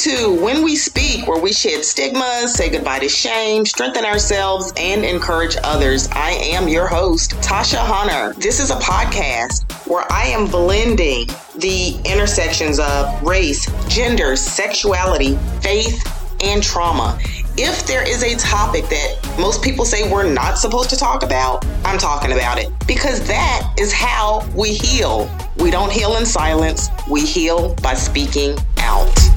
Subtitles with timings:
[0.00, 5.04] to When We Speak, where we shed stigmas, say goodbye to shame, strengthen ourselves, and
[5.04, 6.08] encourage others.
[6.12, 8.32] I am your host, Tasha Hunter.
[8.40, 16.02] This is a podcast where I am blending the intersections of race, gender, sexuality, faith,
[16.42, 17.18] and trauma.
[17.58, 21.66] If there is a topic that most people say we're not supposed to talk about,
[21.84, 25.28] I'm talking about it because that is how we heal.
[25.58, 29.29] We don't heal in silence, we heal by speaking out.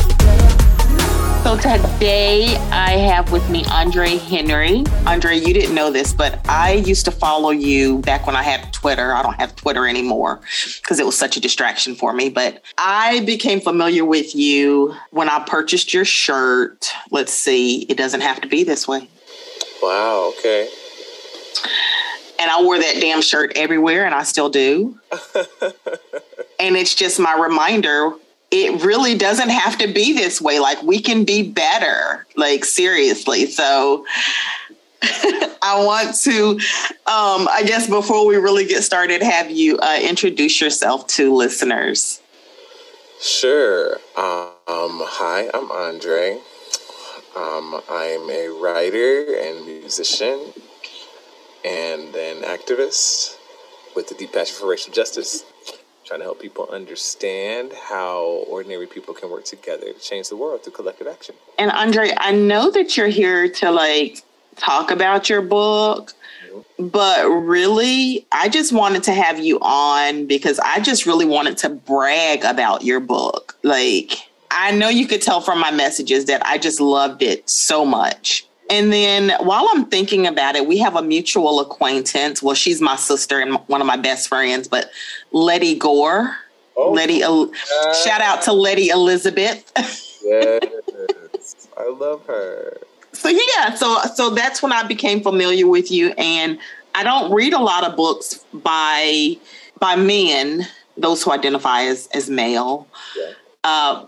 [1.44, 4.86] So today I have with me Andre Henry.
[5.06, 8.72] Andre, you didn't know this, but I used to follow you back when I had
[8.72, 9.14] Twitter.
[9.14, 10.40] I don't have Twitter anymore
[10.78, 12.30] because it was such a distraction for me.
[12.30, 16.90] But I became familiar with you when I purchased your shirt.
[17.12, 19.10] Let's see, it doesn't have to be this way.
[19.82, 20.70] Wow, okay.
[22.40, 24.98] And I wore that damn shirt everywhere, and I still do.
[26.58, 28.14] and it's just my reminder
[28.54, 30.60] it really doesn't have to be this way.
[30.60, 33.48] Like we can be better, like seriously.
[33.48, 34.06] So
[35.02, 36.52] I want to,
[37.08, 42.22] um, I guess before we really get started, have you uh, introduce yourself to listeners.
[43.20, 43.96] Sure.
[44.16, 46.40] Um, hi, I'm Andre.
[47.36, 50.54] Um, I'm a writer and musician
[51.66, 53.38] and an activist
[53.96, 55.44] with the Deep Passion for Racial Justice
[56.06, 60.64] trying to help people understand how ordinary people can work together to change the world
[60.64, 61.36] through collective action.
[61.58, 64.22] And Andre, I know that you're here to like
[64.56, 66.14] talk about your book,
[66.52, 66.88] mm-hmm.
[66.88, 71.70] but really, I just wanted to have you on because I just really wanted to
[71.70, 73.58] brag about your book.
[73.64, 74.14] Like,
[74.52, 78.46] I know you could tell from my messages that I just loved it so much.
[78.74, 82.42] And then while I'm thinking about it, we have a mutual acquaintance.
[82.42, 84.90] Well, she's my sister and one of my best friends, but
[85.32, 86.36] Letty Gore.
[86.76, 87.46] Oh, Letty, uh,
[88.04, 89.72] shout out to Letty Elizabeth.
[90.24, 92.80] yes, I love her.
[93.12, 96.58] So yeah, so so that's when I became familiar with you, and
[96.96, 99.38] I don't read a lot of books by
[99.78, 102.88] by men, those who identify as as male.
[103.16, 103.34] Yeah.
[103.64, 104.06] Uh,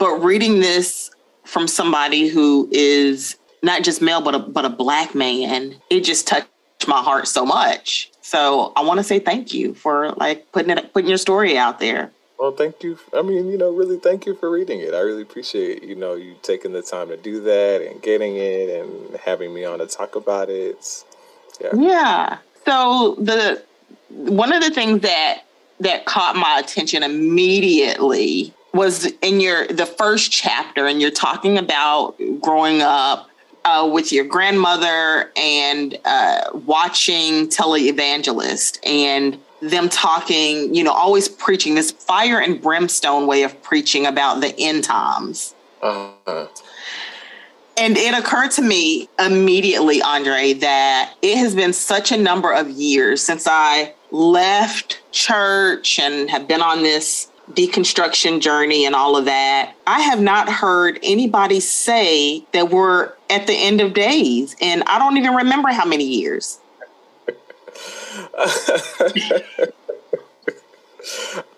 [0.00, 1.12] but reading this
[1.44, 6.26] from somebody who is not just male, but a, but a black man, it just
[6.26, 6.48] touched
[6.86, 8.10] my heart so much.
[8.20, 11.78] So I want to say thank you for like putting it, putting your story out
[11.78, 12.10] there.
[12.38, 12.98] Well, thank you.
[13.14, 14.94] I mean, you know, really thank you for reading it.
[14.94, 18.68] I really appreciate, you know, you taking the time to do that and getting it
[18.68, 21.04] and having me on to talk about it.
[21.60, 21.70] yeah.
[21.74, 22.38] Yeah.
[22.64, 23.62] So the
[24.08, 25.42] one of the things that
[25.80, 32.16] that caught my attention immediately was in your the first chapter and you're talking about
[32.40, 33.28] growing up
[33.64, 41.74] uh, with your grandmother and uh, watching televangelist and them talking, you know, always preaching
[41.74, 45.54] this fire and brimstone way of preaching about the end times.
[45.80, 46.46] Uh-huh.
[47.76, 52.68] And it occurred to me immediately, Andre, that it has been such a number of
[52.68, 59.24] years since I left church and have been on this deconstruction journey and all of
[59.24, 64.54] that, I have not heard anybody say that we're at the end of days.
[64.60, 66.58] And I don't even remember how many years.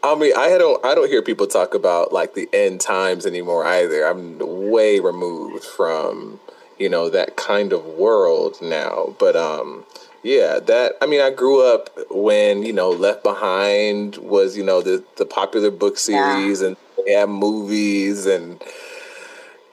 [0.03, 3.67] I mean, I don't I don't hear people talk about like the end times anymore
[3.67, 4.07] either.
[4.07, 4.39] I'm
[4.71, 6.41] way removed from,
[6.79, 9.15] you know, that kind of world now.
[9.19, 9.85] But um
[10.25, 14.81] yeah, that I mean, I grew up when you know Left Behind was you know
[14.81, 16.69] the the popular book series, yeah.
[16.69, 18.63] and they had movies, and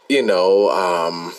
[0.10, 1.34] you know, um,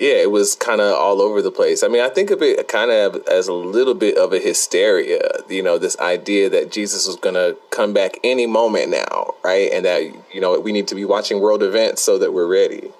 [0.00, 1.82] yeah, it was kind of all over the place.
[1.82, 5.20] I mean, I think of it kind of as a little bit of a hysteria,
[5.46, 9.70] you know, this idea that Jesus was going to come back any moment now, right?
[9.70, 10.02] And that
[10.32, 12.90] you know we need to be watching world events so that we're ready.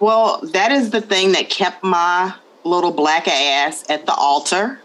[0.00, 4.80] Well, that is the thing that kept my little black ass at the altar.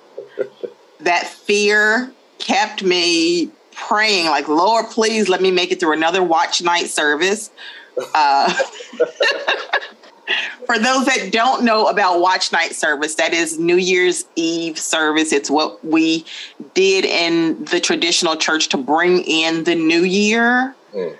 [1.01, 6.61] that fear kept me praying, like, Lord, please let me make it through another watch
[6.61, 7.51] night service.
[8.13, 8.53] Uh,
[10.65, 15.31] for those that don't know about watch night service, that is New Year's Eve service.
[15.31, 16.25] It's what we
[16.73, 20.75] did in the traditional church to bring in the new year.
[20.93, 21.17] Mm.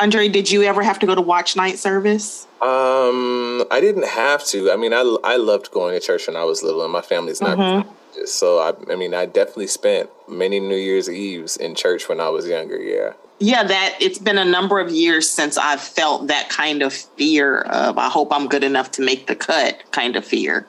[0.00, 2.46] Andre, did you ever have to go to watch night service?
[2.62, 4.70] Um, I didn't have to.
[4.70, 7.40] I mean, I, I loved going to church when I was little, and my family's
[7.40, 7.90] not mm-hmm.
[8.26, 12.28] So, I, I mean, I definitely spent many New Year's Eves in church when I
[12.28, 12.80] was younger.
[12.80, 13.12] Yeah.
[13.42, 17.62] Yeah, that it's been a number of years since I've felt that kind of fear
[17.62, 20.66] of I hope I'm good enough to make the cut kind of fear.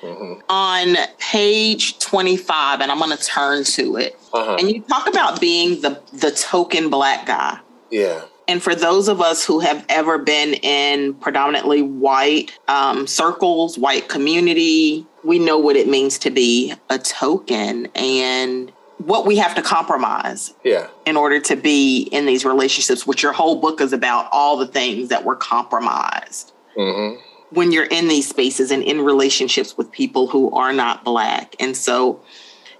[0.00, 0.40] Mm-hmm.
[0.48, 4.56] On page 25, and I'm going to turn to it, uh-huh.
[4.58, 7.58] and you talk about being the the token black guy.
[7.90, 13.78] Yeah And for those of us who have ever been in predominantly white um, circles,
[13.78, 19.54] white community, we know what it means to be a token and what we have
[19.54, 20.88] to compromise yeah.
[21.04, 24.66] in order to be in these relationships, which your whole book is about all the
[24.66, 26.52] things that were compromised.
[26.76, 27.20] Mm-hmm.
[27.50, 31.54] When you're in these spaces and in relationships with people who are not Black.
[31.60, 32.20] And so,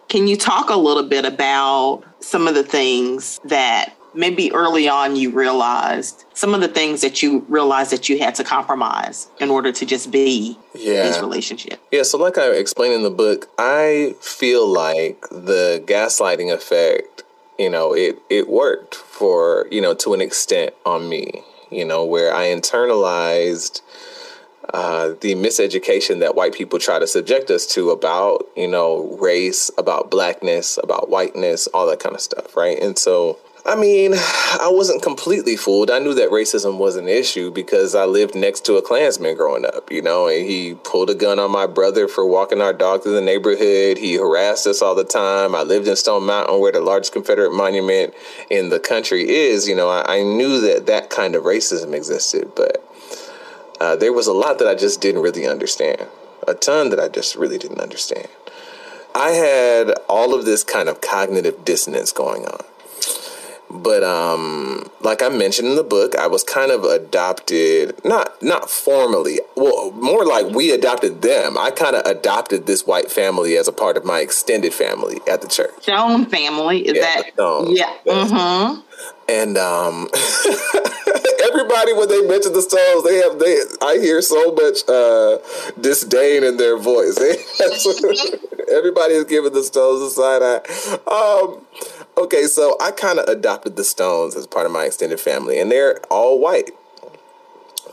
[0.08, 5.14] can you talk a little bit about some of the things that maybe early on
[5.14, 9.48] you realized some of the things that you realized that you had to compromise in
[9.48, 11.04] order to just be yeah.
[11.04, 11.80] these relationships.
[11.92, 17.22] Yeah, so like I explained in the book, I feel like the gaslighting effect,
[17.58, 22.04] you know, it it worked for, you know, to an extent on me, you know,
[22.04, 23.82] where I internalized
[24.74, 29.70] uh, the miseducation that white people try to subject us to about, you know, race,
[29.78, 32.78] about blackness, about whiteness, all that kind of stuff, right?
[32.82, 33.38] And so
[33.68, 35.90] I mean, I wasn't completely fooled.
[35.90, 39.66] I knew that racism was an issue because I lived next to a Klansman growing
[39.66, 43.02] up, you know, and he pulled a gun on my brother for walking our dog
[43.02, 43.98] through the neighborhood.
[43.98, 45.54] He harassed us all the time.
[45.54, 48.14] I lived in Stone Mountain where the largest Confederate monument
[48.48, 49.68] in the country is.
[49.68, 52.82] You know, I, I knew that that kind of racism existed, but
[53.82, 56.06] uh, there was a lot that I just didn't really understand.
[56.46, 58.28] A ton that I just really didn't understand.
[59.14, 62.64] I had all of this kind of cognitive dissonance going on
[63.70, 68.70] but um like i mentioned in the book i was kind of adopted not not
[68.70, 71.56] formally well more like we adopted them.
[71.58, 75.42] I kind of adopted this white family as a part of my extended family at
[75.42, 75.82] the church.
[75.82, 77.74] Stone family is yeah, that Stone.
[77.74, 78.80] yeah mm-hmm.
[79.28, 80.08] and um
[81.48, 85.38] everybody when they mention the stones they have they i hear so much uh
[85.80, 87.16] disdain in their voice.
[88.70, 90.60] Everybody is giving the stones a side eye
[91.10, 91.64] um
[92.18, 95.70] Okay, so I kind of adopted the Stones as part of my extended family, and
[95.70, 96.72] they're all white.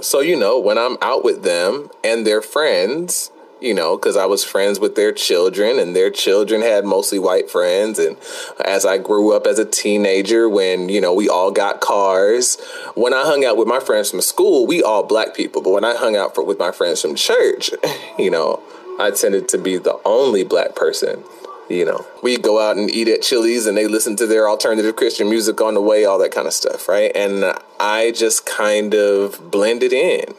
[0.01, 3.29] So, you know, when I'm out with them and their friends,
[3.61, 7.51] you know, because I was friends with their children, and their children had mostly white
[7.51, 7.99] friends.
[7.99, 8.17] And
[8.65, 12.59] as I grew up as a teenager, when, you know, we all got cars,
[12.95, 15.61] when I hung out with my friends from school, we all black people.
[15.61, 17.69] But when I hung out for, with my friends from church,
[18.17, 18.59] you know,
[18.99, 21.23] I tended to be the only black person
[21.69, 24.95] you know, we go out and eat at Chili's and they listen to their alternative
[24.95, 27.11] Christian music on the way, all that kind of stuff, right?
[27.15, 27.43] And
[27.79, 30.33] I just kind of blended in,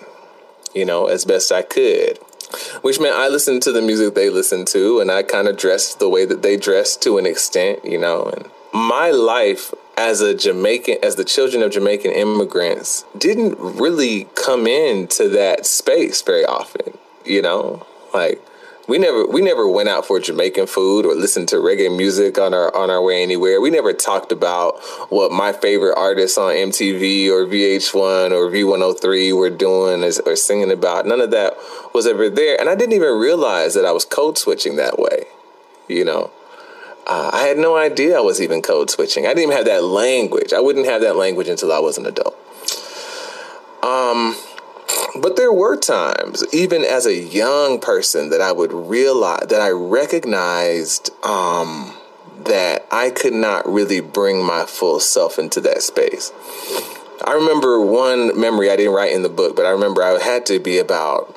[0.75, 2.19] you know, as best I could.
[2.82, 5.99] Which meant I listened to the music they listened to and I kind of dressed
[5.99, 8.25] the way that they dressed to an extent, you know.
[8.25, 14.67] And my life as a Jamaican, as the children of Jamaican immigrants, didn't really come
[14.67, 17.84] into that space very often, you know?
[18.14, 18.40] Like,
[18.88, 22.55] we never we never went out for Jamaican food or listened to reggae music on
[22.55, 23.61] our on our way anywhere.
[23.61, 24.79] We never talked about
[25.11, 31.06] what my favorite artists on MTV or VH1 or V103 were doing or singing about.
[31.06, 31.56] None of that
[31.93, 35.25] was ever there, and I didn't even realize that I was code switching that way.
[35.88, 36.31] You know,
[37.06, 39.25] uh, I had no idea I was even code switching.
[39.25, 40.53] I didn't even have that language.
[40.53, 42.37] I wouldn't have that language until I was an adult.
[43.83, 44.37] Um
[45.21, 49.71] but there were times, even as a young person, that I would realize that I
[49.71, 51.94] recognized um,
[52.44, 56.33] that I could not really bring my full self into that space.
[57.25, 60.47] I remember one memory I didn't write in the book, but I remember I had
[60.47, 61.35] to be about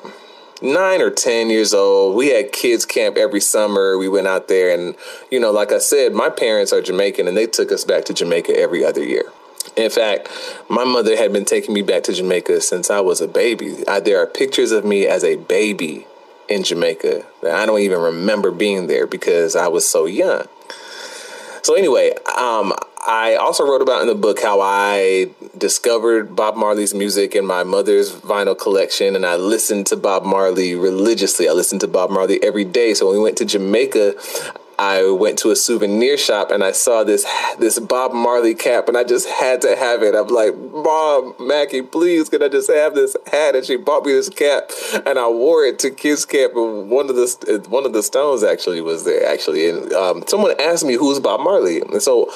[0.62, 2.16] nine or 10 years old.
[2.16, 3.96] We had kids camp every summer.
[3.96, 4.94] We went out there, and,
[5.30, 8.14] you know, like I said, my parents are Jamaican and they took us back to
[8.14, 9.32] Jamaica every other year.
[9.80, 10.28] In fact,
[10.68, 13.76] my mother had been taking me back to Jamaica since I was a baby.
[13.88, 16.06] I, there are pictures of me as a baby
[16.50, 20.44] in Jamaica that I don't even remember being there because I was so young.
[21.62, 22.74] So anyway, um,
[23.06, 27.64] I also wrote about in the book how I discovered Bob Marley's music in my
[27.64, 31.48] mother's vinyl collection, and I listened to Bob Marley religiously.
[31.48, 32.92] I listened to Bob Marley every day.
[32.92, 34.14] So when we went to Jamaica,
[34.80, 37.26] I went to a souvenir shop and I saw this
[37.58, 40.14] this Bob Marley cap and I just had to have it.
[40.14, 43.54] I'm like, Mom, Mackie, please, can I just have this hat?
[43.54, 44.70] And she bought me this cap
[45.04, 46.54] and I wore it to kids camp.
[46.56, 50.58] And one of the one of the stones actually was there actually, and um, someone
[50.58, 52.32] asked me who's Bob Marley, and so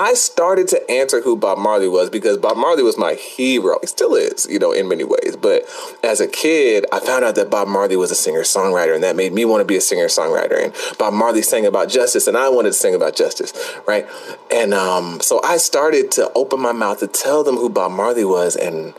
[0.00, 3.76] I started to answer who Bob Marley was because Bob Marley was my hero.
[3.82, 5.36] He still is, you know, in many ways.
[5.36, 5.64] But
[6.02, 9.14] as a kid, I found out that Bob Marley was a singer songwriter, and that
[9.14, 10.58] made me want to be a singer songwriter.
[10.58, 13.52] And Bob Marley sang about justice, and I wanted to sing about justice,
[13.86, 14.08] right?
[14.50, 18.24] And um, so I started to open my mouth to tell them who Bob Marley
[18.24, 18.94] was, and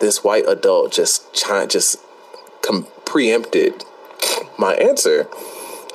[0.00, 1.34] this white adult just
[1.68, 1.98] just
[3.04, 3.84] preempted
[4.58, 5.28] my answer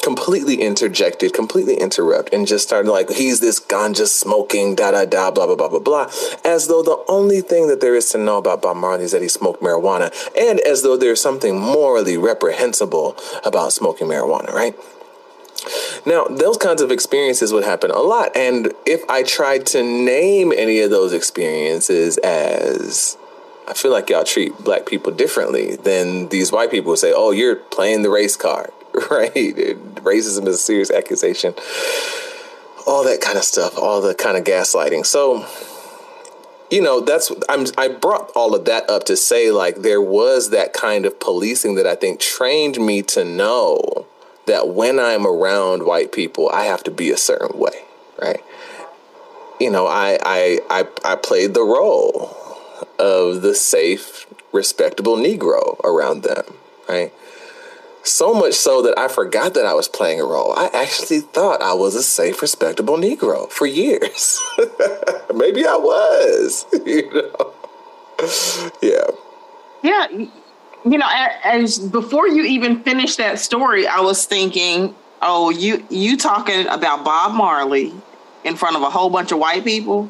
[0.01, 5.31] completely interjected, completely interrupt, and just started like, he's this ganja smoking, da da da,
[5.31, 6.11] blah, blah, blah, blah, blah.
[6.43, 9.21] As though the only thing that there is to know about Bob Marley is that
[9.21, 13.15] he smoked marijuana, and as though there's something morally reprehensible
[13.45, 14.75] about smoking marijuana, right?
[16.05, 18.35] Now, those kinds of experiences would happen a lot.
[18.35, 23.17] And if I tried to name any of those experiences as
[23.67, 27.55] I feel like y'all treat black people differently than these white people say, oh, you're
[27.55, 28.71] playing the race card,
[29.09, 29.33] right?
[29.33, 31.53] Racism is a serious accusation.
[32.85, 35.05] All that kind of stuff, all the kind of gaslighting.
[35.05, 35.45] So,
[36.69, 40.49] you know, that's I'm I brought all of that up to say like there was
[40.49, 44.07] that kind of policing that I think trained me to know
[44.47, 47.83] that when I'm around white people, I have to be a certain way,
[48.21, 48.43] right?
[49.59, 52.35] You know, I I I, I played the role
[52.99, 56.45] of the safe, respectable Negro around them,
[56.89, 57.13] right?
[58.03, 60.53] So much so that I forgot that I was playing a role.
[60.53, 64.41] I actually thought I was a safe, respectable Negro for years.
[65.35, 67.53] Maybe I was, you know.
[68.81, 69.07] Yeah.
[69.83, 70.07] Yeah.
[70.83, 71.07] You know,
[71.43, 77.05] as before you even finished that story, I was thinking, oh, you you talking about
[77.05, 77.93] Bob Marley
[78.43, 80.09] in front of a whole bunch of white people?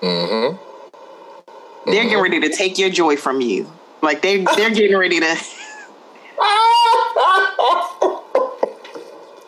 [0.00, 1.90] Mm-hmm.
[1.90, 3.70] They're getting ready to take your joy from you.
[4.00, 5.36] Like they they're getting ready to.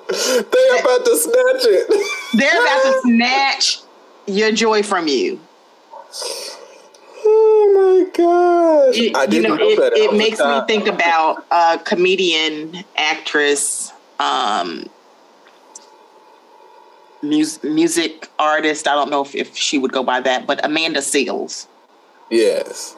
[0.09, 1.89] they're about to snatch it.
[2.35, 3.81] They're about to snatch
[4.27, 5.41] your joy from you.
[7.27, 8.99] Oh my gosh!
[8.99, 13.93] It, I didn't you know, know it, it makes me think about a comedian, actress,
[14.19, 14.89] um,
[17.23, 18.87] music, music artist.
[18.87, 21.67] I don't know if, if she would go by that, but Amanda Seales.
[22.31, 22.97] Yes.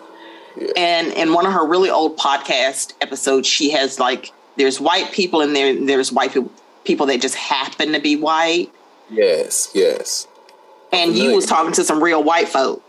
[0.56, 0.72] Yeah.
[0.76, 5.40] And in one of her really old podcast episodes, she has like there's white people
[5.40, 6.52] and there there's white people
[6.84, 8.72] people that just happen to be white.
[9.10, 10.26] Yes, yes.
[10.92, 12.82] And you was talking to some real white folk.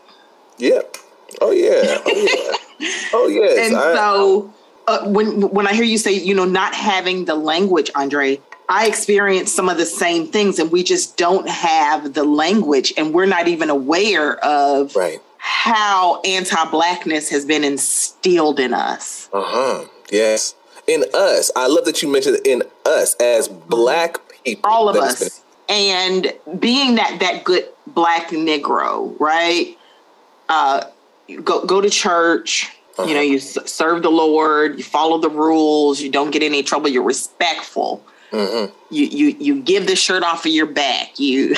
[0.58, 0.98] Yep.
[1.42, 2.02] Oh yeah.
[2.06, 2.88] Oh yeah.
[3.14, 3.68] oh yes.
[3.68, 4.54] And I, so
[4.88, 8.88] uh, when when I hear you say you know not having the language, Andre, I
[8.88, 13.26] experience some of the same things, and we just don't have the language, and we're
[13.26, 19.30] not even aware of right how anti-blackness has been instilled in us.
[19.32, 19.86] Uh-huh.
[20.12, 20.56] Yes.
[20.88, 21.51] In us.
[21.56, 24.70] I love that you mentioned in us as black people.
[24.70, 25.44] All of us.
[25.70, 29.77] And being that that good black negro, right?
[30.48, 30.86] Uh
[31.44, 33.08] go go to church, uh-huh.
[33.08, 36.89] you know, you serve the Lord, you follow the rules, you don't get any trouble,
[36.89, 38.03] you're respectful.
[38.32, 38.74] Mm-hmm.
[38.89, 41.20] You you you give the shirt off of your back.
[41.20, 41.56] You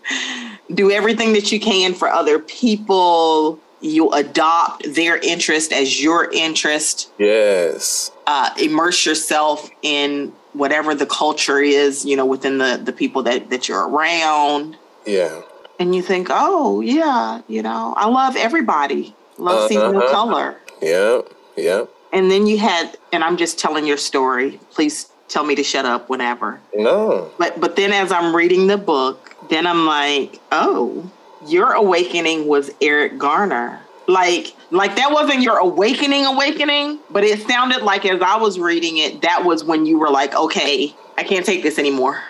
[0.74, 3.58] do everything that you can for other people.
[3.80, 7.10] You adopt their interest as your interest.
[7.18, 8.10] Yes.
[8.30, 13.48] Uh, immerse yourself in whatever the culture is, you know, within the the people that
[13.48, 14.76] that you're around.
[15.06, 15.40] Yeah.
[15.80, 19.14] And you think, oh yeah, you know, I love everybody.
[19.38, 19.68] Love uh-huh.
[19.68, 20.58] seeing no color.
[20.82, 21.22] Yeah.
[21.56, 21.84] Yeah.
[22.12, 24.60] And then you had, and I'm just telling your story.
[24.72, 26.60] Please tell me to shut up whenever.
[26.74, 27.30] No.
[27.38, 31.10] But but then as I'm reading the book, then I'm like, oh,
[31.46, 33.80] your awakening was Eric Garner.
[34.08, 38.96] Like like that wasn't your awakening awakening, but it sounded like as I was reading
[38.96, 42.22] it, that was when you were like, okay, I can't take this anymore.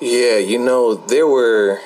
[0.00, 1.80] Yeah, you know, there were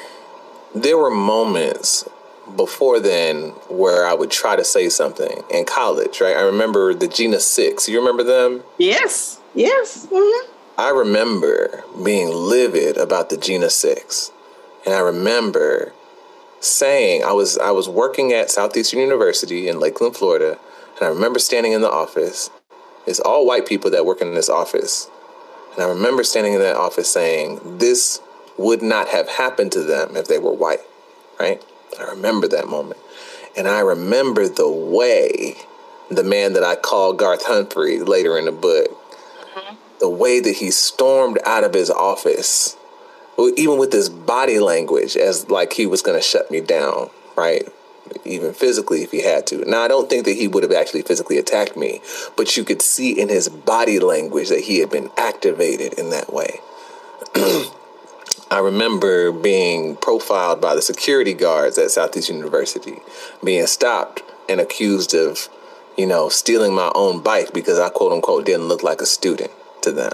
[0.75, 2.07] there were moments
[2.55, 6.37] before then where I would try to say something in college, right?
[6.37, 7.89] I remember the Jena Six.
[7.89, 8.63] You remember them?
[8.77, 9.41] Yes.
[9.55, 10.07] Yes.
[10.07, 10.53] Mm-hmm.
[10.79, 14.31] I remember being livid about the Jena Six,
[14.85, 15.95] and I remember
[16.61, 20.59] saying I was I was working at Southeastern University in Lakeland, Florida,
[20.97, 22.51] and I remember standing in the office.
[23.07, 25.09] It's all white people that work in this office,
[25.75, 28.21] and I remember standing in that office saying this
[28.59, 30.81] would not have happened to them if they were white,
[31.39, 31.63] right?
[31.99, 33.01] I remember that moment,
[33.57, 35.57] and I remember the way
[36.11, 39.75] the man that I call Garth Humphrey later in the book mm-hmm.
[40.01, 42.77] the way that he stormed out of his office,
[43.39, 47.69] even with his body language, as like he was going to shut me down, right?
[48.25, 49.65] Even physically, if he had to.
[49.65, 52.01] Now, I don't think that he would have actually physically attacked me,
[52.37, 56.33] but you could see in his body language that he had been activated in that
[56.33, 56.61] way.
[58.51, 62.97] I remember being profiled by the security guards at Southeast University,
[63.45, 65.51] being stopped and accused of,
[65.99, 69.51] you know, stealing my own bike because I quote unquote didn't look like a student
[69.83, 70.13] to them,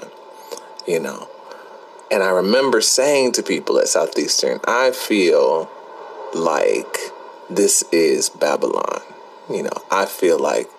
[0.86, 1.28] you know.
[2.10, 5.70] And I remember saying to people at Southeastern, I feel
[6.34, 6.98] like
[7.50, 9.02] this is Babylon.
[9.50, 10.70] You know, I feel like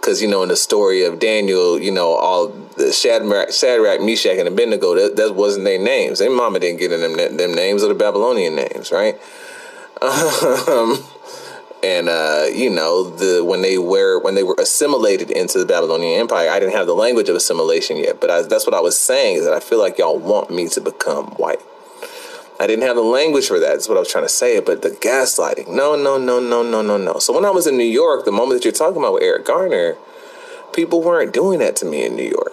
[0.00, 4.38] because you know in the story of Daniel, you know all the Shadrach, Shadrach Meshach,
[4.38, 6.18] and Abednego, that, that wasn't their names.
[6.18, 9.18] Their mama didn't get them them names or the Babylonian names, right?
[10.02, 11.02] Um,
[11.84, 16.18] and uh, you know the when they were when they were assimilated into the Babylonian
[16.18, 18.20] Empire, I didn't have the language of assimilation yet.
[18.22, 20.66] But I, that's what I was saying is that I feel like y'all want me
[20.68, 21.60] to become white.
[22.58, 23.68] I didn't have the language for that.
[23.68, 24.60] That's what I was trying to say.
[24.60, 27.18] But the gaslighting, no, no, no, no, no, no, no.
[27.18, 29.44] So when I was in New York, the moment that you're talking about with Eric
[29.44, 29.96] Garner,
[30.72, 32.52] people weren't doing that to me in New York.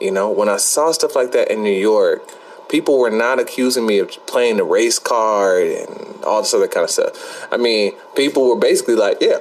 [0.00, 2.28] You know, when I saw stuff like that in New York,
[2.72, 6.84] people were not accusing me of playing the race card and all this other kind
[6.84, 7.46] of stuff.
[7.52, 9.40] I mean, people were basically like, yeah,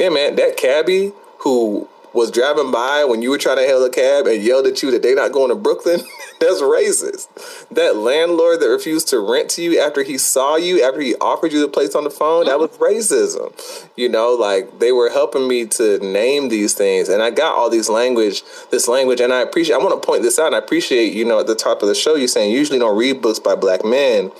[0.00, 3.90] yeah, man, that cabbie who was driving by when you were trying to hail a
[3.90, 6.00] cab and yelled at you that they're not going to Brooklyn,
[6.40, 7.28] that's racist.
[7.70, 11.52] That landlord that refused to rent to you after he saw you, after he offered
[11.52, 12.80] you the place on the phone, that mm-hmm.
[12.80, 13.52] was racism.
[13.96, 17.08] You know, like they were helping me to name these things.
[17.08, 20.22] And I got all these language, this language, and I appreciate, I want to point
[20.22, 22.52] this out, and I appreciate, you know, at the top of the show, you're saying
[22.52, 24.30] usually don't read books by black men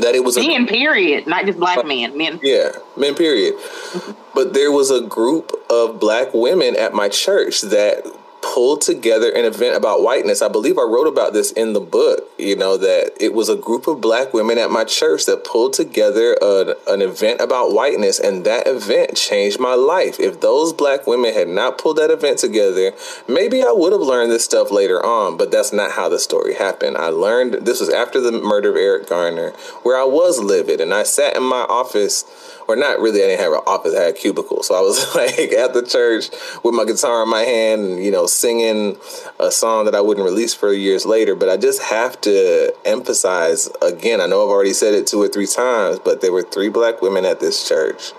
[0.00, 2.40] that it was men, a, period, not just black men, men.
[2.42, 3.54] Yeah, men, period.
[3.54, 4.12] Mm-hmm.
[4.34, 8.06] but there was a group of black women at my church that
[8.52, 10.42] pulled together an event about whiteness.
[10.42, 13.56] I believe I wrote about this in the book, you know, that it was a
[13.56, 18.20] group of black women at my church that pulled together a, an event about whiteness,
[18.20, 20.20] and that event changed my life.
[20.20, 22.92] If those black women had not pulled that event together,
[23.26, 26.54] maybe I would have learned this stuff later on, but that's not how the story
[26.54, 26.98] happened.
[26.98, 29.50] I learned this was after the murder of Eric Garner,
[29.82, 32.24] where I was livid, and I sat in my office
[32.72, 33.22] or not really.
[33.22, 34.62] I didn't have an office; I had a cubicle.
[34.62, 36.30] So I was like at the church
[36.64, 38.96] with my guitar in my hand, and you know, singing
[39.38, 41.34] a song that I wouldn't release for years later.
[41.34, 44.20] But I just have to emphasize again.
[44.20, 47.02] I know I've already said it two or three times, but there were three black
[47.02, 48.12] women at this church.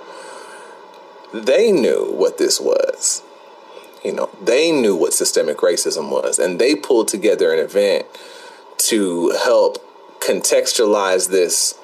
[1.33, 3.23] They knew what this was.
[4.03, 8.05] You know, they knew what systemic racism was, and they pulled together an event
[8.89, 9.77] to help
[10.19, 11.79] contextualize this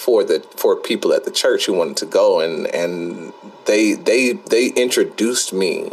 [0.00, 3.34] for the for people at the church who wanted to go and and
[3.66, 5.90] they they they introduced me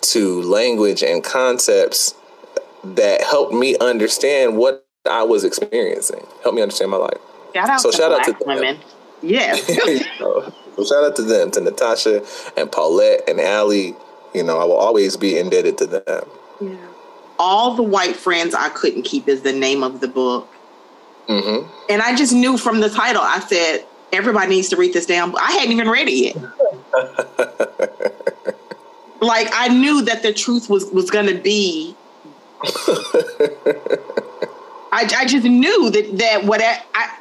[0.00, 2.14] to language and concepts
[2.84, 6.24] that helped me understand what I was experiencing.
[6.42, 7.18] Helped me understand my life.
[7.52, 8.78] Shout out so to shout out to women.
[9.22, 9.66] Yes.
[10.18, 12.24] so, so shout out to them, to Natasha
[12.56, 13.94] and Paulette and Allie.
[14.34, 16.24] You know, I will always be indebted to them.
[16.60, 16.76] Yeah.
[17.38, 20.48] All the white friends I couldn't keep is the name of the book.
[21.28, 21.68] Mm-hmm.
[21.90, 25.34] And I just knew from the title, I said, everybody needs to read this damn
[25.36, 26.36] I hadn't even read it yet.
[29.20, 31.96] like I knew that the truth was was gonna be
[34.92, 37.18] I, I just knew that that what I, I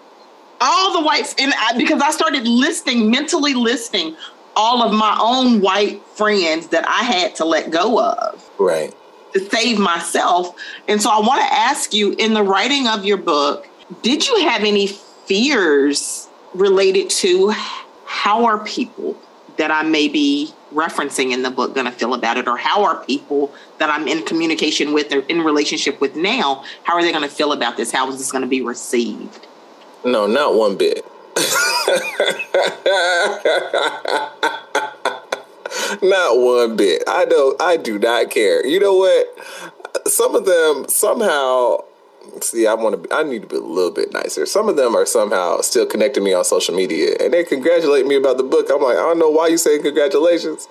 [0.59, 4.15] all the whites and I, because I started listing mentally listing
[4.55, 8.49] all of my own white friends that I had to let go of.
[8.59, 8.93] Right.
[9.33, 10.55] To save myself.
[10.87, 13.67] And so I want to ask you in the writing of your book,
[14.01, 17.53] did you have any fears related to
[18.05, 19.17] how are people
[19.57, 22.83] that I may be referencing in the book going to feel about it, or how
[22.83, 27.11] are people that I'm in communication with or in relationship with now, how are they
[27.11, 27.91] going to feel about this?
[27.91, 29.47] How is this going to be received?
[30.05, 31.05] No, not one bit.
[36.01, 37.03] not one bit.
[37.07, 37.61] I don't.
[37.61, 38.65] I do not care.
[38.65, 39.27] You know what?
[40.07, 41.83] Some of them somehow
[42.41, 43.07] see, I want to.
[43.07, 44.45] Be, I need to be a little bit nicer.
[44.45, 48.15] Some of them are somehow still connecting me on social media, and they congratulate me
[48.15, 48.69] about the book.
[48.69, 50.67] I'm like, I don't know why you saying congratulations.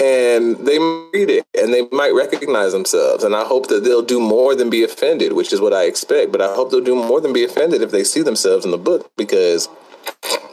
[0.00, 3.22] And they read it and they might recognize themselves.
[3.22, 6.32] And I hope that they'll do more than be offended, which is what I expect.
[6.32, 8.78] But I hope they'll do more than be offended if they see themselves in the
[8.78, 9.68] book because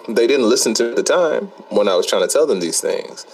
[0.10, 3.26] they didn't listen to the time when I was trying to tell them these things.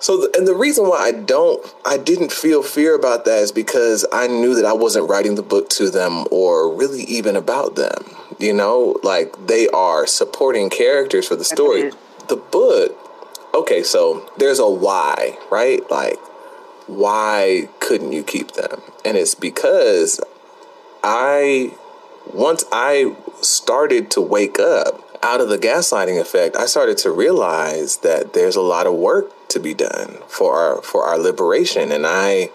[0.00, 4.06] So, and the reason why I don't, I didn't feel fear about that is because
[4.12, 8.14] I knew that I wasn't writing the book to them or really even about them.
[8.38, 11.90] You know, like they are supporting characters for the story.
[12.28, 12.96] The book,
[13.54, 15.80] okay, so there's a why, right?
[15.90, 16.18] Like,
[16.86, 18.80] why couldn't you keep them?
[19.04, 20.20] And it's because
[21.02, 21.74] I,
[22.32, 27.98] once I started to wake up out of the gaslighting effect, I started to realize
[27.98, 32.06] that there's a lot of work to be done for our for our liberation and
[32.06, 32.50] I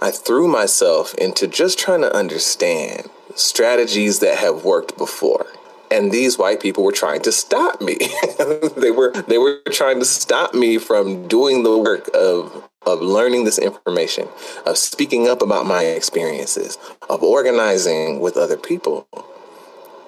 [0.00, 5.46] I threw myself into just trying to understand strategies that have worked before.
[5.90, 7.96] And these white people were trying to stop me.
[8.76, 13.44] they were they were trying to stop me from doing the work of of learning
[13.44, 14.28] this information,
[14.66, 16.76] of speaking up about my experiences,
[17.08, 19.08] of organizing with other people.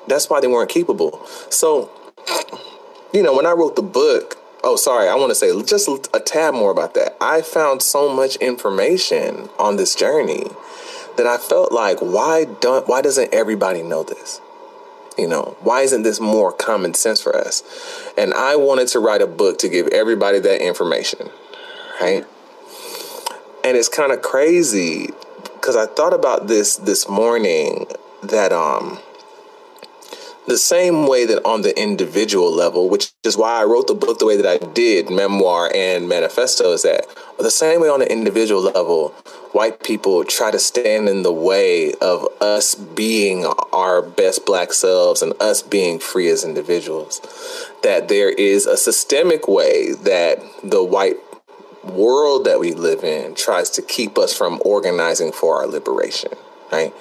[0.06, 1.24] That's why they weren't capable.
[1.50, 1.90] So,
[3.12, 6.20] you know, when I wrote the book, oh, sorry, I want to say just a
[6.20, 7.16] tad more about that.
[7.20, 10.44] I found so much information on this journey
[11.16, 14.40] that I felt like, why don't, why doesn't everybody know this?
[15.16, 17.62] You know, why isn't this more common sense for us?
[18.18, 21.30] And I wanted to write a book to give everybody that information,
[22.00, 22.26] right?
[23.64, 25.08] And it's kind of crazy
[25.54, 27.86] because I thought about this this morning
[28.22, 28.98] that um
[30.46, 34.18] the same way that on the individual level, which is why I wrote the book
[34.18, 37.06] the way that I did, memoir and manifesto, is that
[37.38, 39.10] the same way on the individual level,
[39.52, 45.22] white people try to stand in the way of us being our best black selves
[45.22, 47.20] and us being free as individuals.
[47.82, 51.16] That there is a systemic way that the white
[51.84, 56.32] world that we live in tries to keep us from organizing for our liberation,
[56.72, 56.92] right?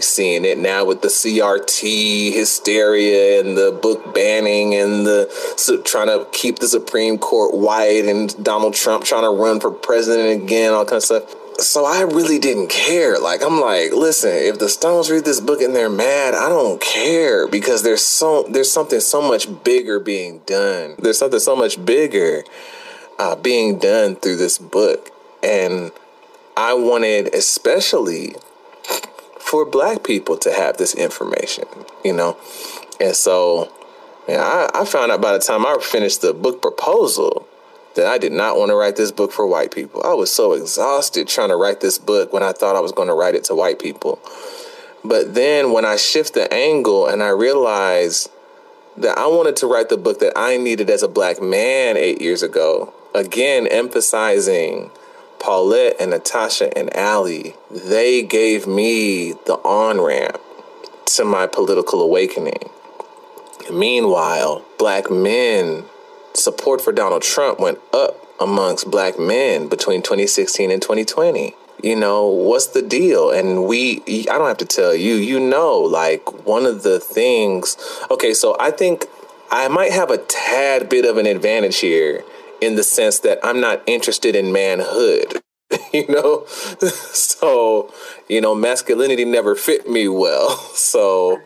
[0.00, 5.82] We're seeing it now with the CRT hysteria and the book banning and the so
[5.82, 10.42] trying to keep the Supreme Court white and Donald Trump trying to run for president
[10.42, 11.34] again, all kind of stuff.
[11.58, 13.18] So I really didn't care.
[13.18, 16.80] Like I'm like, listen, if the Stones read this book and they're mad, I don't
[16.80, 20.94] care because there's so there's something so much bigger being done.
[20.98, 22.42] There's something so much bigger
[23.18, 25.10] uh, being done through this book,
[25.42, 25.92] and
[26.56, 28.34] I wanted especially
[29.50, 31.64] for black people to have this information,
[32.04, 32.36] you know?
[33.00, 33.72] And so,
[34.28, 37.48] yeah, I, I found out by the time I finished the book proposal
[37.96, 40.04] that I did not want to write this book for white people.
[40.04, 43.08] I was so exhausted trying to write this book when I thought I was going
[43.08, 44.20] to write it to white people.
[45.02, 48.30] But then when I shift the angle and I realized
[48.98, 52.20] that I wanted to write the book that I needed as a black man eight
[52.22, 54.92] years ago, again, emphasizing
[55.40, 60.40] Paulette and Natasha and Allie, they gave me the on ramp
[61.06, 62.70] to my political awakening.
[63.72, 65.84] Meanwhile, black men
[66.34, 71.54] support for Donald Trump went up amongst black men between 2016 and 2020.
[71.82, 73.30] You know, what's the deal?
[73.30, 77.76] And we, I don't have to tell you, you know, like one of the things,
[78.10, 79.06] okay, so I think
[79.50, 82.24] I might have a tad bit of an advantage here
[82.60, 85.40] in the sense that I'm not interested in manhood.
[85.92, 86.46] you know?
[86.46, 87.92] so,
[88.28, 90.56] you know, masculinity never fit me well.
[90.80, 91.40] So,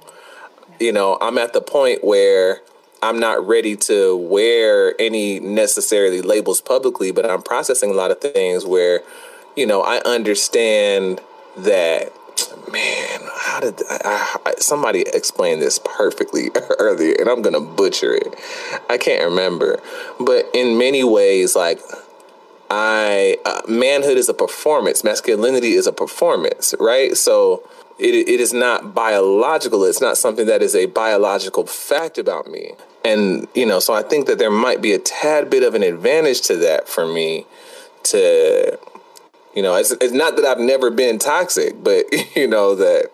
[0.80, 2.60] you know, I'm at the point where
[3.02, 8.20] I'm not ready to wear any necessarily labels publicly, but I'm processing a lot of
[8.20, 9.02] things where,
[9.54, 11.20] you know, I understand
[11.58, 12.12] that
[12.72, 17.14] man, how did I, I, somebody explain this perfectly earlier?
[17.18, 18.34] And I'm gonna butcher it.
[18.88, 19.80] I can't remember,
[20.20, 21.80] but in many ways, like
[22.70, 27.16] I uh, manhood is a performance, masculinity is a performance, right?
[27.16, 27.62] So
[27.98, 29.84] it it is not biological.
[29.84, 32.72] It's not something that is a biological fact about me.
[33.04, 35.82] And you know, so I think that there might be a tad bit of an
[35.82, 37.46] advantage to that for me
[38.04, 38.78] to
[39.54, 43.10] you know, it's, it's not that I've never been toxic, but you know that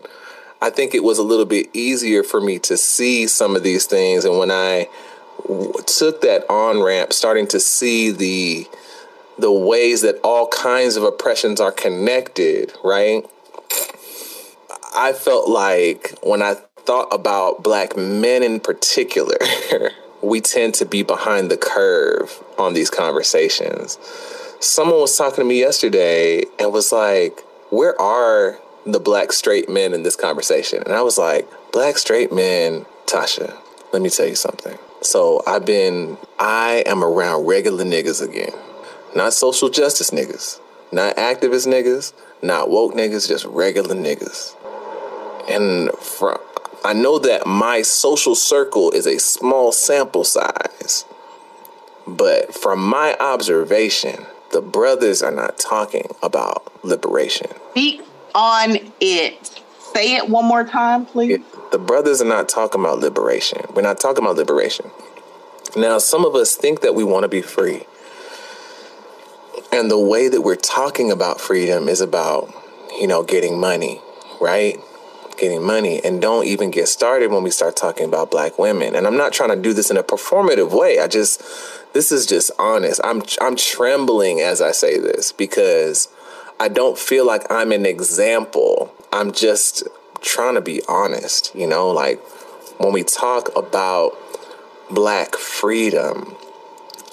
[0.60, 3.86] I think it was a little bit easier for me to see some of these
[3.86, 4.24] things.
[4.24, 4.88] And when I
[5.86, 8.68] took that on ramp, starting to see the
[9.38, 13.24] the ways that all kinds of oppressions are connected, right?
[14.94, 19.38] I felt like when I thought about black men in particular,
[20.22, 23.98] we tend to be behind the curve on these conversations
[24.60, 29.92] someone was talking to me yesterday and was like, Where are the black straight men
[29.92, 30.82] in this conversation?
[30.84, 33.56] And I was like, Black straight men, Tasha,
[33.92, 34.78] let me tell you something.
[35.02, 38.52] So I've been, I am around regular niggas again.
[39.16, 40.60] Not social justice niggas,
[40.92, 44.54] not activist niggas, not woke niggas, just regular niggas.
[45.48, 46.38] And from,
[46.84, 51.06] I know that my social circle is a small sample size,
[52.06, 57.48] but from my observation, the brothers are not talking about liberation.
[57.72, 58.02] Speak
[58.34, 59.62] on it.
[59.94, 61.34] Say it one more time, please.
[61.36, 63.64] It, the brothers are not talking about liberation.
[63.74, 64.90] We're not talking about liberation.
[65.76, 67.86] Now, some of us think that we want to be free.
[69.72, 72.52] And the way that we're talking about freedom is about,
[72.98, 74.00] you know, getting money,
[74.40, 74.80] right?
[75.40, 76.04] Getting money.
[76.04, 78.94] And don't even get started when we start talking about black women.
[78.94, 80.98] And I'm not trying to do this in a performative way.
[80.98, 81.42] I just
[81.94, 83.00] this is just honest.
[83.02, 86.08] I'm I'm trembling as I say this because
[86.60, 88.94] I don't feel like I'm an example.
[89.12, 89.88] I'm just
[90.20, 92.20] trying to be honest, you know, like
[92.78, 94.16] when we talk about
[94.90, 96.36] black freedom,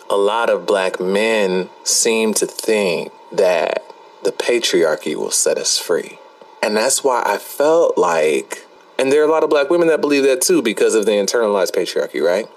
[0.09, 3.83] a lot of black men seem to think that
[4.23, 6.19] the patriarchy will set us free.
[6.61, 8.65] And that's why I felt like,
[8.99, 11.11] and there are a lot of black women that believe that too because of the
[11.11, 12.47] internalized patriarchy, right?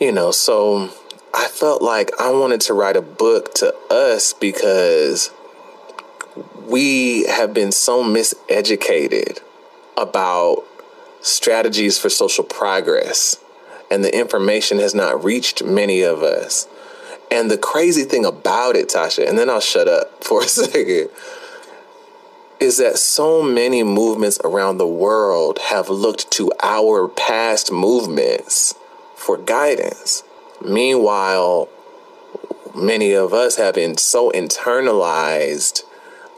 [0.00, 0.90] you know, so
[1.34, 5.30] I felt like I wanted to write a book to us because
[6.66, 9.40] we have been so miseducated
[9.96, 10.64] about
[11.20, 13.36] strategies for social progress,
[13.90, 16.66] and the information has not reached many of us.
[17.30, 21.10] And the crazy thing about it, Tasha, and then I'll shut up for a second,
[22.60, 28.74] is that so many movements around the world have looked to our past movements
[29.16, 30.22] for guidance.
[30.62, 31.70] Meanwhile,
[32.74, 35.82] many of us have been so internalized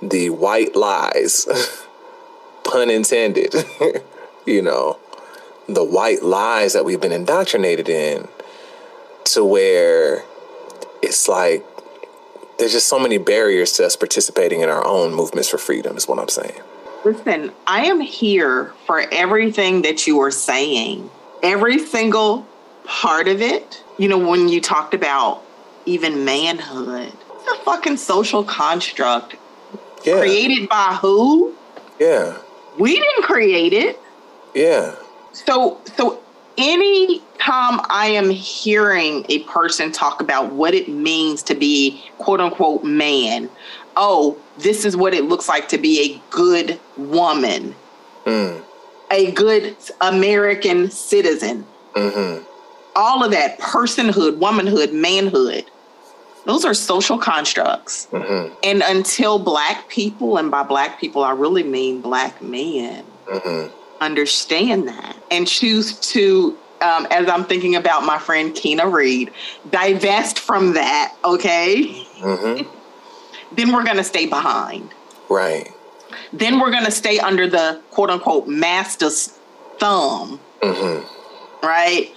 [0.01, 1.47] the white lies,
[2.65, 3.55] pun intended,
[4.47, 4.99] you know,
[5.69, 8.29] the white lies that we've been indoctrinated in
[9.25, 10.25] to where
[11.03, 11.65] it's like
[12.63, 16.07] there's just so many barriers to us participating in our own movements for freedom is
[16.07, 16.61] what I'm saying.
[17.05, 21.11] Listen, I am here for everything that you are saying.
[21.43, 22.47] Every single
[22.85, 23.83] part of it.
[23.99, 25.43] You know, when you talked about
[25.87, 29.35] even manhood, it's a fucking social construct.
[30.05, 30.21] Yeah.
[30.21, 31.57] Created by who?
[31.99, 32.39] Yeah.
[32.79, 33.99] We didn't create it.
[34.55, 34.95] Yeah.
[35.33, 36.23] So so
[36.59, 42.41] any time I am hearing a person talk about what it means to be quote
[42.41, 43.51] unquote man,
[43.97, 47.75] oh, this is what it looks like to be a good woman,
[48.25, 48.63] mm.
[49.11, 51.67] a good American citizen.
[51.95, 52.45] Mm-hmm.
[52.95, 55.65] All of that personhood, womanhood, manhood,
[56.45, 58.07] those are social constructs.
[58.09, 58.55] Mm-hmm.
[58.63, 64.89] And until Black people, and by Black people, I really mean Black men, mm-hmm understand
[64.89, 69.31] that and choose to um, as I'm thinking about my friend Keena Reed,
[69.71, 72.05] divest from that, okay?
[72.19, 72.69] Mm-hmm.
[73.55, 74.91] then we're going to stay behind.
[75.31, 75.71] Right.
[76.33, 79.29] Then we're going to stay under the quote unquote master's
[79.79, 80.41] thumb.
[80.61, 81.67] Mm-hmm.
[81.67, 82.13] Right?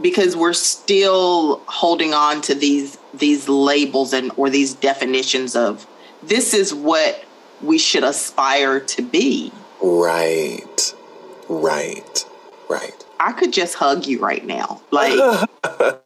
[0.00, 5.86] Because we're still holding on to these these labels and or these definitions of
[6.22, 7.24] this is what
[7.62, 9.52] we should aspire to be.
[9.82, 10.94] Right.
[11.52, 12.24] Right.
[12.70, 13.04] Right.
[13.20, 14.80] I could just hug you right now.
[14.90, 15.12] Like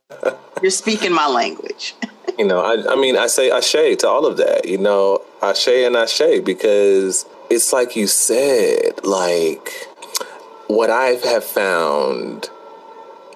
[0.63, 1.95] you're speaking my language.
[2.37, 4.67] you know, I, I mean, I say ashe to all of that.
[4.67, 9.71] You know, ashe and ashe because it's like you said, like
[10.67, 12.51] what I have found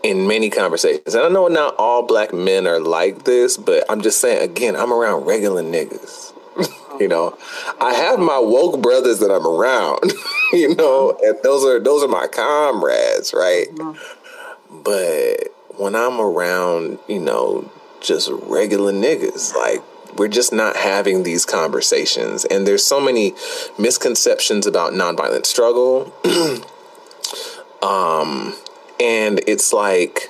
[0.02, 4.00] in many conversations, and I know not all black men are like this, but I'm
[4.00, 6.32] just saying again, I'm around regular niggas.
[7.00, 7.38] You know,
[7.80, 10.12] I have my woke brothers that I'm around.
[10.52, 13.68] you know, and those are those are my comrades, right?
[13.74, 14.82] Mm-hmm.
[14.82, 19.80] But when I'm around, you know, just regular niggas, like
[20.18, 23.34] we're just not having these conversations, and there's so many
[23.78, 26.12] misconceptions about nonviolent struggle.
[27.82, 28.54] um,
[29.00, 30.29] and it's like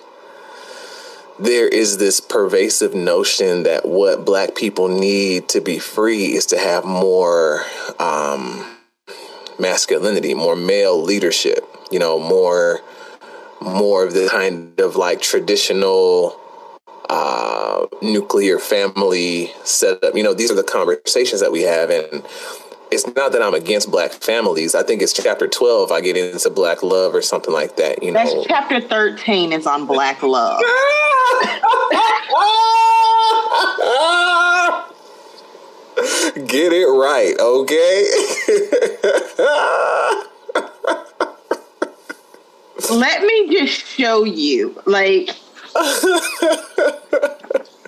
[1.41, 6.59] there is this pervasive notion that what black people need to be free is to
[6.59, 7.65] have more
[7.99, 8.77] um,
[9.59, 12.81] masculinity, more male leadership, you know, more
[13.63, 16.39] more of the kind of like traditional
[17.11, 20.15] uh, nuclear family setup.
[20.15, 22.25] You know, these are the conversations that we have and
[22.91, 24.75] it's not that I'm against black families.
[24.75, 28.13] I think it's chapter 12 I get into black love or something like that, you
[28.13, 28.25] know.
[28.25, 30.61] That's chapter 13 is on black love.
[36.47, 38.07] Get it right, okay?
[42.91, 44.81] Let me just show you.
[44.87, 45.31] Like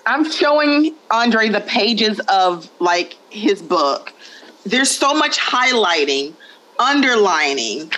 [0.07, 4.13] I'm showing Andre the pages of like his book
[4.65, 6.35] there's so much highlighting,
[6.79, 7.91] underlining.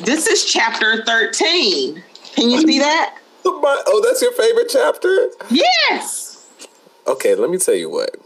[0.00, 2.02] This is chapter 13.
[2.34, 3.18] Can you see that?
[3.44, 5.30] Oh, that's your favorite chapter?
[5.50, 6.46] Yes.
[7.06, 8.16] Okay, let me tell you what.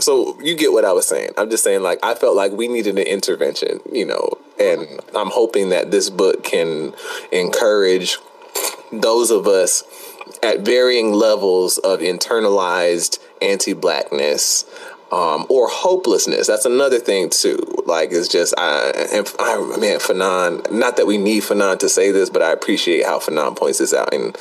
[0.00, 1.30] So you get what I was saying.
[1.36, 5.28] I'm just saying, like, I felt like we needed an intervention, you know, and I'm
[5.28, 6.94] hoping that this book can
[7.32, 8.18] encourage
[8.92, 9.82] those of us
[10.42, 14.64] at varying levels of internalized anti blackness
[15.10, 16.46] um, or hopelessness.
[16.46, 17.58] That's another thing too.
[17.86, 20.70] Like it's just I and I man Fanon.
[20.70, 23.94] Not that we need Fanon to say this, but I appreciate how Fanon points this
[23.94, 24.34] out in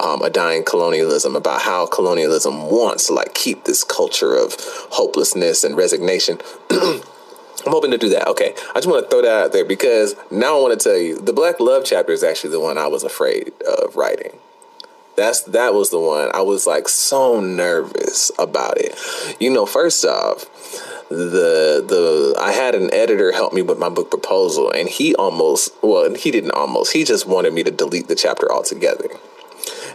[0.00, 4.56] um, a dying colonialism about how colonialism wants to like keep this culture of
[4.90, 6.38] hopelessness and resignation.
[6.70, 8.28] I'm hoping to do that.
[8.28, 10.98] Okay, I just want to throw that out there because now I want to tell
[10.98, 14.38] you the Black Love chapter is actually the one I was afraid of writing.
[15.18, 16.30] That's that was the one.
[16.32, 18.96] I was like so nervous about it.
[19.40, 20.46] You know, first off,
[21.08, 25.74] the the I had an editor help me with my book proposal and he almost
[25.82, 26.92] well, he didn't almost.
[26.92, 29.08] He just wanted me to delete the chapter altogether.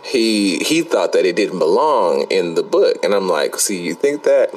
[0.04, 3.94] he he thought that it didn't belong in the book, and I'm like, see, you
[3.94, 4.54] think that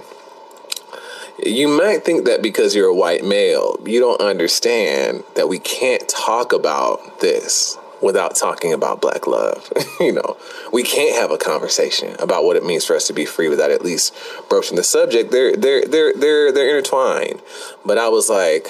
[1.45, 6.09] you might think that because you're a white male, you don't understand that we can't
[6.09, 9.73] talk about this without talking about black love.
[10.01, 10.37] you know,
[10.73, 13.71] we can't have a conversation about what it means for us to be free without
[13.71, 14.15] at least
[14.49, 15.31] broaching the subject.
[15.31, 17.43] They're they're they're they're they're intertwined.
[17.85, 18.67] But I was like,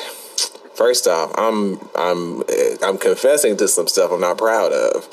[0.75, 2.43] first off, I'm I'm
[2.83, 5.09] I'm confessing to some stuff I'm not proud of.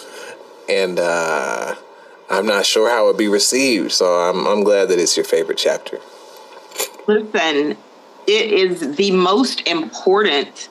[0.69, 1.75] And uh
[2.29, 5.25] I'm not sure how it would be received, so I'm I'm glad that it's your
[5.25, 5.99] favorite chapter.
[7.07, 7.77] Listen,
[8.25, 10.69] it is the most important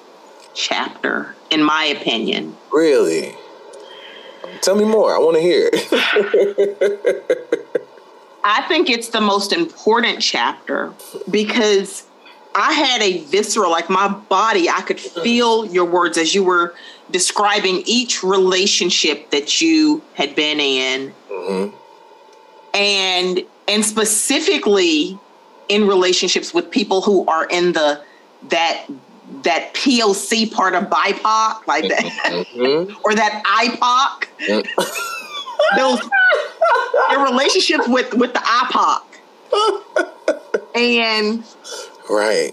[0.54, 2.56] chapter, in my opinion.
[2.72, 3.34] Really?
[4.62, 5.14] Tell me more.
[5.14, 5.70] I want to hear
[8.44, 10.92] I think it's the most important chapter
[11.30, 12.04] because
[12.54, 16.74] I had a visceral, like my body, I could feel your words as you were
[17.10, 21.14] describing each relationship that you had been in.
[21.30, 21.76] Mm-hmm.
[22.74, 25.18] And and specifically
[25.68, 28.02] in relationships with people who are in the
[28.48, 28.86] that
[29.42, 32.94] that POC part of BIPOC, like that, mm-hmm.
[33.04, 34.28] or that IPOC.
[34.48, 35.76] Mm-hmm.
[35.76, 36.00] Those
[37.10, 39.02] your relationships with with the IPOC,
[40.74, 41.44] and
[42.10, 42.52] right.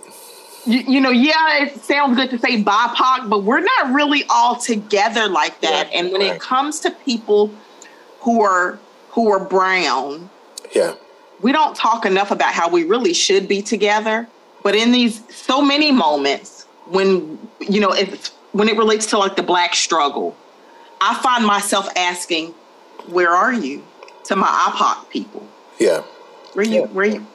[0.66, 4.58] You, you, know, yeah, it sounds good to say BIPOC, but we're not really all
[4.58, 5.90] together like that.
[5.90, 6.36] Yeah, and when right.
[6.36, 7.52] it comes to people
[8.20, 8.78] who are
[9.10, 10.30] who are brown,
[10.76, 10.94] yeah,
[11.42, 14.28] we don't talk enough about how we really should be together.
[14.62, 16.59] But in these so many moments
[16.90, 20.36] when you know if when it relates to like the black struggle,
[21.00, 22.54] I find myself asking,
[23.08, 23.84] "Where are you?"
[24.30, 25.48] to my IPOC people.
[25.80, 26.02] Yeah.
[26.54, 26.82] Where you?
[26.82, 26.86] Yeah.
[26.88, 27.28] Where you?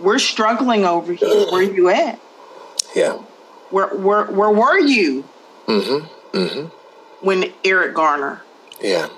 [0.00, 1.50] We're struggling over here.
[1.50, 2.20] Where you at?
[2.94, 3.14] Yeah.
[3.70, 5.24] Where where where were you?
[5.66, 6.36] Mm-hmm.
[6.36, 7.26] Mm-hmm.
[7.26, 8.42] When Eric Garner.
[8.82, 9.08] Yeah.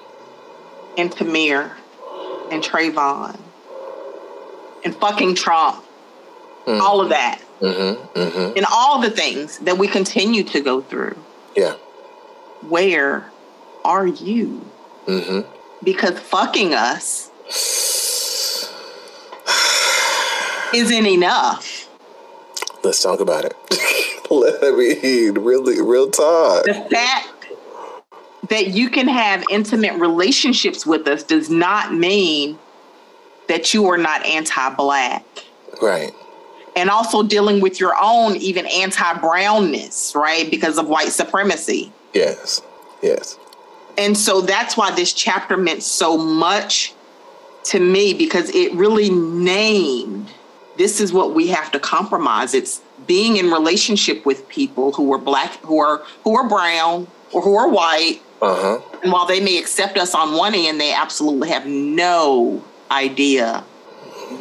[0.96, 1.72] And Tamir
[2.52, 3.40] and Trayvon
[4.84, 5.84] and fucking Trump,
[6.66, 6.80] mm-hmm.
[6.80, 8.18] all of that, mm-hmm.
[8.18, 8.56] Mm-hmm.
[8.56, 11.16] and all the things that we continue to go through.
[11.56, 11.74] Yeah.
[12.68, 13.30] Where
[13.84, 14.64] are you?
[15.06, 15.50] Mm-hmm.
[15.84, 17.30] Because fucking us
[20.74, 21.88] isn't enough.
[22.82, 23.54] Let's talk about it.
[24.30, 26.64] Let me really real talk.
[26.64, 27.46] The fact
[28.48, 32.58] that you can have intimate relationships with us does not mean
[33.48, 35.24] that you are not anti-black.
[35.80, 36.12] Right.
[36.76, 40.50] And also dealing with your own even anti-brownness, right?
[40.50, 41.92] Because of white supremacy.
[42.12, 42.62] Yes.
[43.02, 43.38] Yes.
[43.96, 46.94] And so that's why this chapter meant so much
[47.64, 50.30] to me because it really named
[50.76, 52.54] this is what we have to compromise.
[52.54, 57.42] It's being in relationship with people who are black, who are who are brown, or
[57.42, 58.20] who are white.
[58.42, 58.80] Uh-huh.
[59.02, 63.60] And while they may accept us on one end, they absolutely have no idea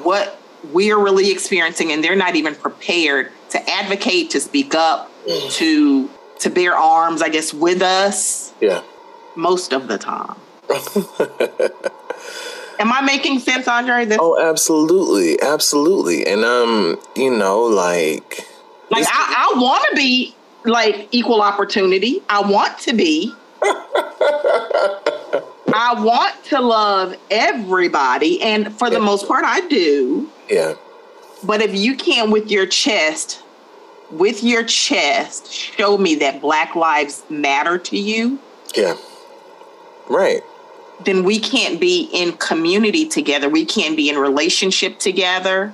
[0.03, 0.39] what
[0.71, 5.51] we are really experiencing and they're not even prepared to advocate to speak up mm.
[5.53, 8.81] to to bear arms i guess with us yeah.
[9.35, 10.35] most of the time.
[12.79, 14.05] Am i making sense andre?
[14.05, 18.47] This- oh absolutely absolutely and um you know like
[18.89, 22.21] like i, I want to be like equal opportunity.
[22.29, 23.33] I want to be.
[25.75, 30.29] I want to love everybody, and for the most part, I do.
[30.49, 30.75] Yeah.
[31.43, 33.41] But if you can't, with your chest,
[34.09, 38.39] with your chest, show me that Black lives matter to you.
[38.75, 38.95] Yeah.
[40.09, 40.41] Right.
[41.05, 43.49] Then we can't be in community together.
[43.49, 45.73] We can't be in relationship together.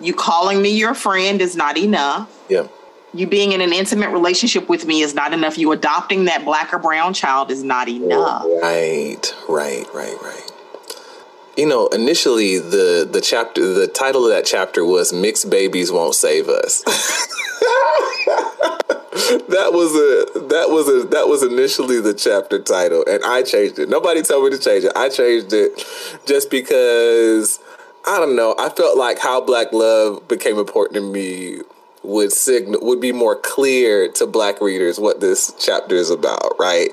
[0.00, 2.30] You calling me your friend is not enough.
[2.48, 2.66] Yeah
[3.14, 5.56] you being in an intimate relationship with me is not enough.
[5.56, 8.44] You adopting that black or brown child is not oh, enough.
[8.62, 10.50] Right, right, right, right.
[11.56, 16.16] You know, initially the the chapter the title of that chapter was Mixed Babies Won't
[16.16, 16.82] Save Us.
[19.48, 23.78] that was a that was a that was initially the chapter title and I changed
[23.78, 23.88] it.
[23.88, 24.92] Nobody told me to change it.
[24.96, 25.86] I changed it
[26.26, 27.60] just because
[28.04, 28.56] I don't know.
[28.58, 31.60] I felt like how black love became important to me
[32.02, 36.90] would signal would be more clear to black readers what this chapter is about, right?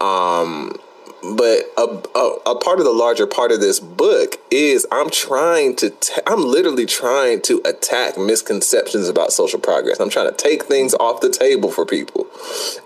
[0.00, 0.78] Um,
[1.20, 5.74] but a, a, a, part of the larger part of this book is I'm trying
[5.76, 5.92] to
[6.26, 9.98] i I'm literally trying to attack misconceptions about social progress.
[9.98, 12.28] I'm trying to take things off the table for people.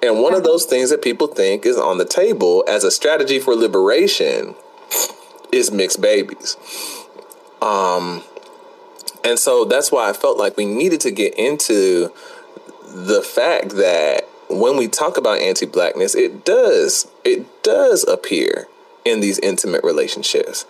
[0.03, 3.39] And one of those things that people think is on the table as a strategy
[3.39, 4.55] for liberation
[5.53, 6.57] is mixed babies.
[7.61, 8.23] Um
[9.25, 12.13] and so that's why I felt like we needed to get into
[12.95, 18.69] the fact that when we talk about anti-blackness, it does it does appear
[19.05, 20.65] in these intimate relationships.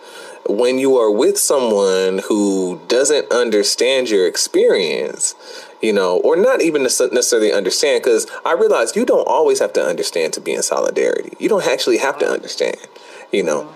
[0.47, 5.35] When you are with someone who doesn't understand your experience,
[5.81, 9.85] you know, or not even necessarily understand, because I realize you don't always have to
[9.85, 11.33] understand to be in solidarity.
[11.39, 12.77] You don't actually have to understand,
[13.31, 13.71] you know.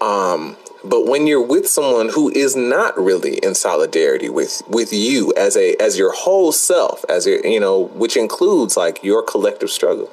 [0.00, 5.32] Um, but when you're with someone who is not really in solidarity with with you
[5.36, 9.70] as a as your whole self, as a, you know, which includes like your collective
[9.70, 10.10] struggle,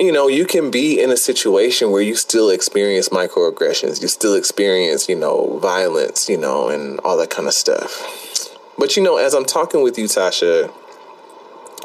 [0.00, 4.34] you know, you can be in a situation where you still experience microaggressions, you still
[4.34, 8.48] experience, you know, violence, you know, and all that kind of stuff.
[8.76, 10.72] But you know, as I'm talking with you, Tasha,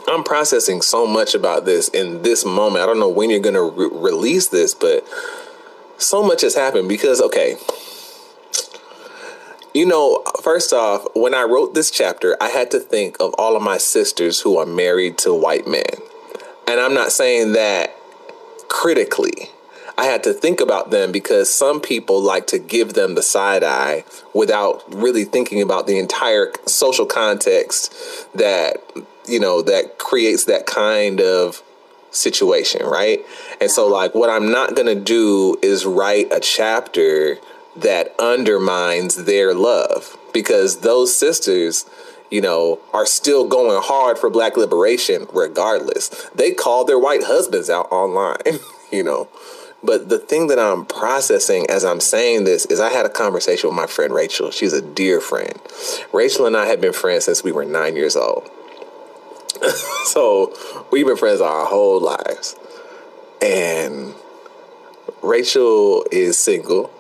[0.08, 2.84] I'm processing so much about this in this moment.
[2.84, 5.06] I don't know when you're going to re- release this, but
[5.98, 7.58] so much has happened because, okay,
[9.74, 13.56] you know, first off, when I wrote this chapter, I had to think of all
[13.56, 15.84] of my sisters who are married to white men.
[16.68, 17.96] And I'm not saying that
[18.68, 19.50] critically.
[19.98, 23.64] I had to think about them because some people like to give them the side
[23.64, 27.94] eye without really thinking about the entire social context
[28.34, 28.78] that,
[29.28, 31.62] you know, that creates that kind of
[32.14, 33.26] situation, right?
[33.60, 37.38] And so, like, what I'm not going to do is write a chapter
[37.76, 41.86] that undermines their love because those sisters,
[42.30, 46.10] you know, are still going hard for black liberation regardless.
[46.36, 48.60] They call their white husbands out online,
[48.92, 49.28] you know.
[49.84, 53.70] But the thing that I'm processing as I'm saying this is I had a conversation
[53.70, 54.50] with my friend Rachel.
[54.50, 55.60] She's a dear friend.
[56.14, 58.50] Rachel and I have been friends since we were nine years old.
[60.06, 60.54] so
[60.92, 62.56] we've been friends our whole lives.
[63.42, 64.14] And
[65.22, 66.92] Rachel is single.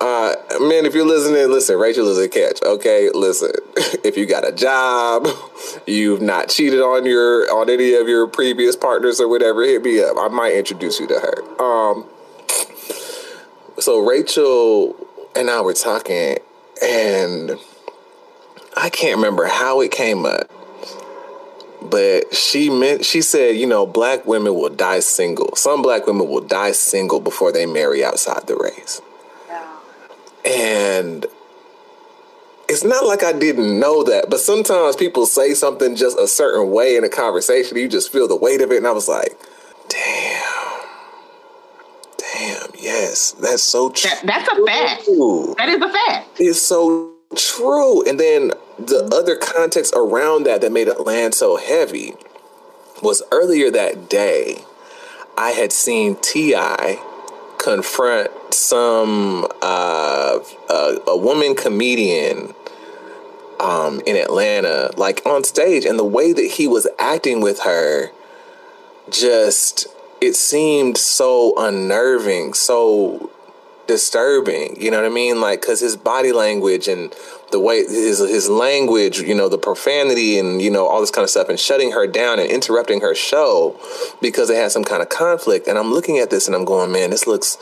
[0.00, 2.62] Uh, man, if you're listening, listen, Rachel is a catch.
[2.62, 3.52] Okay, listen.
[4.04, 5.26] If you got a job,
[5.86, 10.00] you've not cheated on your on any of your previous partners or whatever, hit me
[10.00, 10.16] up.
[10.16, 11.60] I might introduce you to her.
[11.60, 12.06] Um,
[13.78, 14.94] so Rachel
[15.34, 16.38] and I were talking,
[16.82, 17.58] and
[18.76, 20.48] I can't remember how it came up,
[21.90, 25.54] but she meant she said, you know, black women will die single.
[25.56, 29.00] Some black women will die single before they marry outside the race.
[29.48, 29.76] Yeah.
[30.46, 31.26] And
[32.68, 36.70] it's not like I didn't know that, but sometimes people say something just a certain
[36.70, 39.38] way in a conversation, you just feel the weight of it, and I was like,
[39.88, 40.42] damn.
[42.18, 44.10] Damn, yes, that's so true.
[44.10, 45.06] That, that's a fact.
[45.58, 46.28] That is a fact.
[46.38, 48.06] It's so true.
[48.06, 52.14] And then the other context around that that made it land so heavy
[53.02, 54.64] was earlier that day,
[55.36, 57.02] I had seen T.I.
[57.58, 60.38] confront some uh,
[60.70, 62.54] a, a woman comedian
[63.60, 68.10] um, in Atlanta, like on stage, and the way that he was acting with her,
[69.10, 69.86] just
[70.20, 73.30] it seemed so unnerving, so
[73.86, 74.80] disturbing.
[74.80, 75.40] You know what I mean?
[75.40, 77.14] Like, cause his body language and
[77.50, 81.24] the way his his language, you know, the profanity and you know all this kind
[81.24, 83.78] of stuff, and shutting her down and interrupting her show
[84.20, 85.66] because they had some kind of conflict.
[85.66, 87.58] And I'm looking at this and I'm going, man, this looks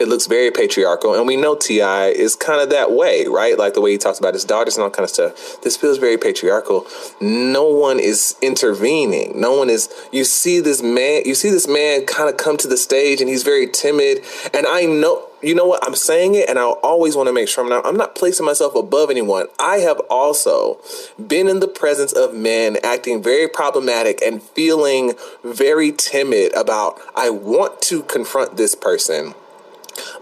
[0.00, 2.08] it looks very patriarchal, and we know T.I.
[2.08, 3.58] is kind of that way, right?
[3.58, 5.60] Like the way he talks about his daughters and all kind of stuff.
[5.62, 6.86] This feels very patriarchal.
[7.20, 9.40] No one is intervening.
[9.40, 9.88] No one is.
[10.12, 11.22] You see this man.
[11.24, 14.24] You see this man kind of come to the stage, and he's very timid.
[14.52, 15.84] And I know you know what?
[15.86, 17.86] I'm saying it, and I always want to make sure I'm not.
[17.86, 19.46] I'm not placing myself above anyone.
[19.58, 20.80] I have also
[21.24, 25.14] been in the presence of men acting very problematic and feeling
[25.44, 27.00] very timid about.
[27.14, 29.34] I want to confront this person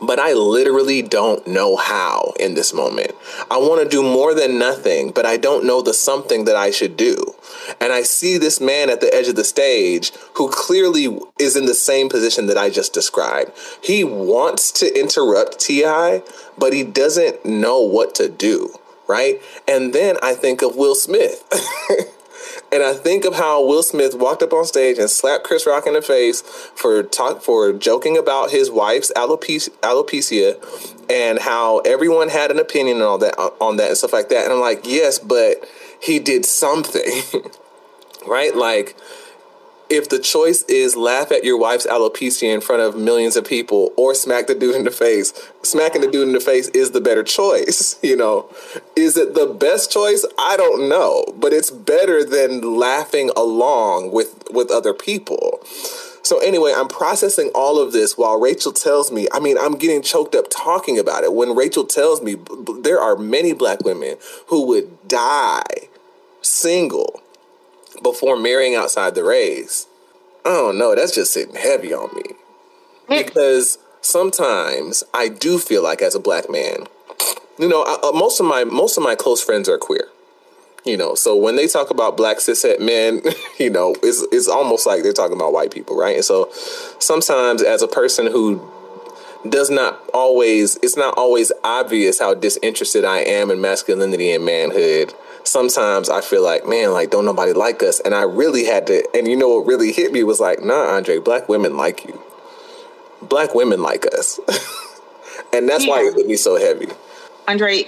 [0.00, 3.12] but I literally don't know how in this moment.
[3.50, 6.70] I want to do more than nothing, but I don't know the something that I
[6.70, 7.34] should do.
[7.80, 11.66] And I see this man at the edge of the stage who clearly is in
[11.66, 13.52] the same position that I just described.
[13.82, 16.22] He wants to interrupt T.I.,
[16.58, 19.40] but he doesn't know what to do, right?
[19.66, 21.42] And then I think of Will Smith.
[22.74, 25.86] And I think of how Will Smith walked up on stage and slapped Chris Rock
[25.86, 26.40] in the face
[26.74, 30.58] for talk for joking about his wife's alopecia, alopecia
[31.08, 34.42] and how everyone had an opinion on that on that and stuff like that.
[34.42, 35.64] And I'm like, yes, but
[36.02, 37.22] he did something,
[38.26, 38.56] right?
[38.56, 38.96] Like
[39.90, 43.92] if the choice is laugh at your wife's alopecia in front of millions of people
[43.96, 45.32] or smack the dude in the face,
[45.62, 47.98] smacking the dude in the face is the better choice.
[48.04, 48.48] You know,
[48.94, 50.26] is it the best choice?
[50.38, 55.60] I don't know, but it's better than laughing along with with other people.
[56.22, 60.00] So anyway, I'm processing all of this while Rachel tells me, I mean, I'm getting
[60.00, 61.32] choked up talking about it.
[61.32, 62.36] When Rachel tells me
[62.82, 64.16] there are many black women
[64.46, 65.88] who would die
[66.40, 67.22] single
[68.02, 69.86] before marrying outside the race.
[70.44, 70.94] I don't know.
[70.94, 72.22] That's just sitting heavy on me
[73.08, 76.86] because sometimes I do feel like as a black man,
[77.58, 80.08] you know, I, uh, most of my most of my close friends are queer.
[80.84, 83.22] You know, so when they talk about black cishet men,
[83.58, 86.16] you know, it's it's almost like they're talking about white people, right?
[86.16, 86.50] And so
[86.98, 88.70] sometimes as a person who
[89.48, 95.14] does not always it's not always obvious how disinterested I am in masculinity and manhood.
[95.44, 98.00] Sometimes I feel like, man, like don't nobody like us.
[98.00, 100.94] And I really had to and you know what really hit me was like, nah,
[100.94, 102.20] Andre, black women like you.
[103.22, 104.38] Black women like us.
[105.52, 105.90] and that's yeah.
[105.90, 106.88] why it hit me so heavy.
[107.46, 107.84] Andre,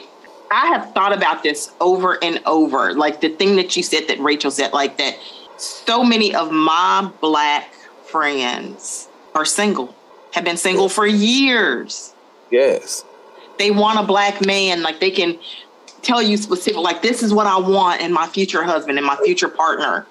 [0.50, 2.94] I have thought about this over and over.
[2.94, 5.18] Like the thing that you said that Rachel said, like that
[5.56, 7.72] so many of my black
[8.04, 9.94] friends are single,
[10.32, 12.14] have been single for years.
[12.50, 13.04] Yes.
[13.58, 15.38] They want a black man, like they can
[16.06, 19.16] tell you specific, like this is what I want in my future husband and my
[19.16, 20.06] future partner.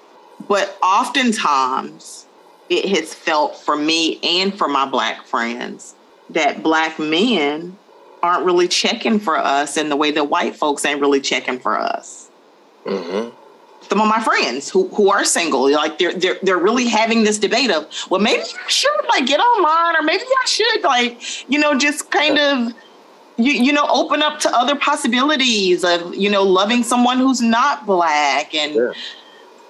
[0.48, 2.26] But oftentimes
[2.68, 5.94] it has felt for me and for my black friends
[6.30, 7.76] that black men
[8.22, 11.78] aren't really checking for us in the way that white folks ain't really checking for
[11.78, 12.30] us.
[12.84, 13.34] Mm-hmm.
[13.88, 17.38] Some of my friends who, who are single, like they're they're they're really having this
[17.38, 21.60] debate of, well, maybe I should like get online, or maybe I should like, you
[21.60, 22.72] know, just kind of
[23.38, 27.86] you, you know open up to other possibilities of you know loving someone who's not
[27.86, 28.92] black and yeah.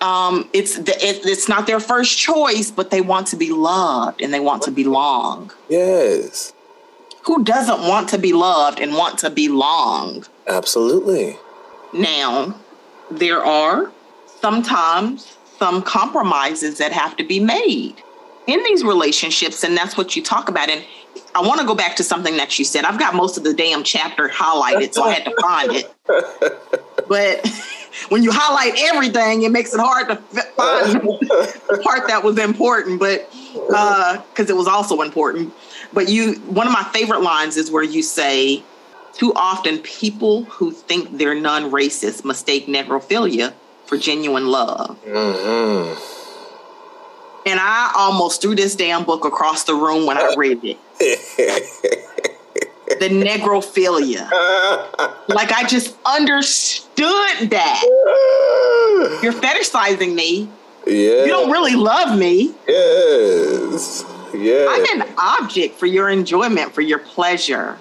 [0.00, 4.20] um, it's the, it, it's not their first choice but they want to be loved
[4.20, 6.52] and they want to belong yes
[7.26, 10.24] who doesn't want to be loved and want to belong?
[10.46, 11.36] Absolutely.
[11.92, 12.54] Now,
[13.10, 13.90] there are
[14.40, 17.96] sometimes some compromises that have to be made
[18.46, 20.68] in these relationships, and that's what you talk about.
[20.68, 20.84] And
[21.34, 22.84] I want to go back to something that you said.
[22.84, 25.92] I've got most of the damn chapter highlighted, so I had to find it.
[27.08, 27.46] But
[28.08, 33.00] when you highlight everything, it makes it hard to find the part that was important,
[33.00, 35.52] but because uh, it was also important.
[35.92, 38.62] But you, one of my favorite lines is where you say,
[39.12, 43.54] too often people who think they're non racist mistake negrophilia
[43.86, 45.02] for genuine love.
[45.04, 46.15] Mm-hmm.
[47.46, 50.78] And I almost threw this damn book across the room when I read it.
[52.98, 54.28] the negrophilia.
[55.28, 57.82] like I just understood that.
[59.22, 60.48] You're fetishizing me.
[60.86, 61.24] Yeah.
[61.24, 62.52] You don't really love me.
[62.66, 64.04] Yes.
[64.34, 64.66] Yeah.
[64.68, 67.78] I'm an object for your enjoyment, for your pleasure.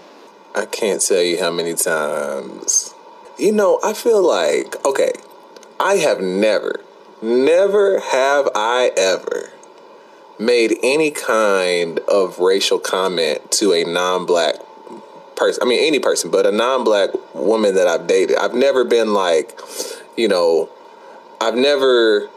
[0.55, 2.93] I can't tell you how many times.
[3.39, 5.11] You know, I feel like, okay,
[5.79, 6.81] I have never,
[7.21, 9.51] never have I ever
[10.39, 14.55] made any kind of racial comment to a non black
[15.35, 15.63] person.
[15.63, 18.37] I mean, any person, but a non black woman that I've dated.
[18.37, 19.59] I've never been like,
[20.17, 20.69] you know,
[21.41, 22.29] I've never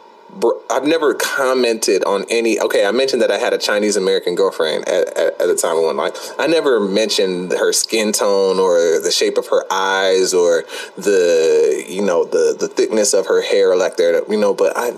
[0.71, 2.61] I've never commented on any.
[2.61, 5.77] Okay, I mentioned that I had a Chinese American girlfriend at, at, at, the time
[5.79, 6.39] of one life.
[6.39, 10.65] I never mentioned her skin tone or the shape of her eyes or
[10.97, 14.27] the you know the the thickness of her hair like that.
[14.29, 14.93] You know, but I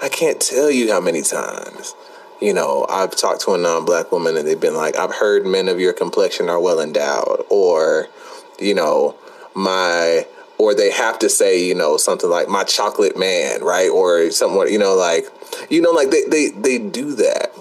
[0.00, 1.94] I can't tell you how many times.
[2.40, 5.68] You know, I've talked to a non-black woman and they've been like, "I've heard men
[5.68, 8.08] of your complexion are well endowed," or,
[8.58, 9.16] you know,
[9.54, 10.26] my
[10.58, 13.90] or they have to say, you know, something like my chocolate man, right?
[13.90, 15.26] Or somewhat, you know, like,
[15.68, 17.52] you know, like they, they, they do that,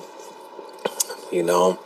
[1.31, 1.79] you know?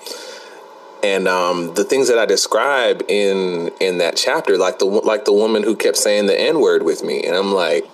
[1.01, 5.31] And um, the things that I describe in in that chapter, like the like the
[5.31, 7.85] woman who kept saying the N word with me, and I'm like,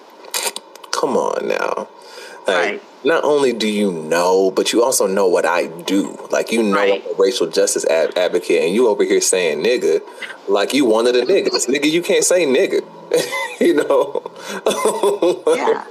[0.89, 1.87] come on now,
[2.47, 6.17] like, right not only do you know, but you also know what I do.
[6.31, 7.03] Like you know right.
[7.05, 10.01] I'm a racial justice ad- advocate, and you over here saying nigga,
[10.47, 11.67] like you one of the niggas.
[11.67, 12.83] nigga, you can't say nigga.
[13.61, 14.23] you know.
[15.55, 15.85] yeah.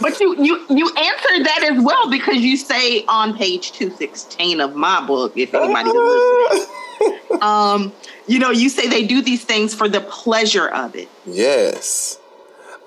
[0.00, 4.60] But you you you answered that as well because you say on page two sixteen
[4.60, 7.92] of my book, if anybody listening, um,
[8.26, 11.08] you know, you say they do these things for the pleasure of it.
[11.26, 12.18] Yes.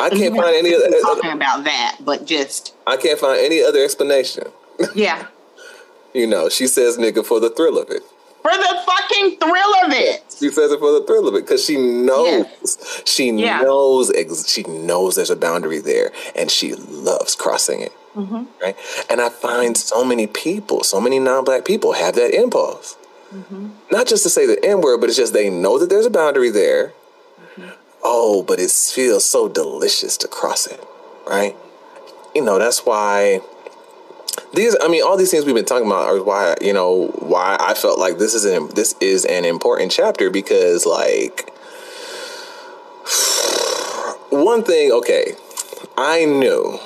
[0.01, 3.83] I can't find any other talking about that, but just I can't find any other
[3.83, 4.45] explanation.
[4.95, 5.27] Yeah.
[6.13, 8.03] you know, she says nigga for the thrill of it.
[8.41, 10.23] For the fucking thrill of it.
[10.39, 13.03] She says it for the thrill of it because she knows yes.
[13.05, 13.61] she yeah.
[13.61, 17.93] knows ex- she knows there's a boundary there, and she loves crossing it.
[18.15, 18.43] Mm-hmm.
[18.61, 18.75] Right,
[19.09, 22.97] and I find so many people, so many non-black people have that impulse.
[23.33, 23.69] Mm-hmm.
[23.91, 26.09] Not just to say the N word, but it's just they know that there's a
[26.09, 26.93] boundary there
[28.03, 30.83] oh, but it feels so delicious to cross it,
[31.27, 31.55] right?
[32.35, 33.41] You know, that's why
[34.53, 37.57] these I mean all these things we've been talking about are why, you know, why
[37.59, 41.49] I felt like this is an this is an important chapter because like
[44.29, 45.33] one thing, okay,
[45.97, 46.79] I knew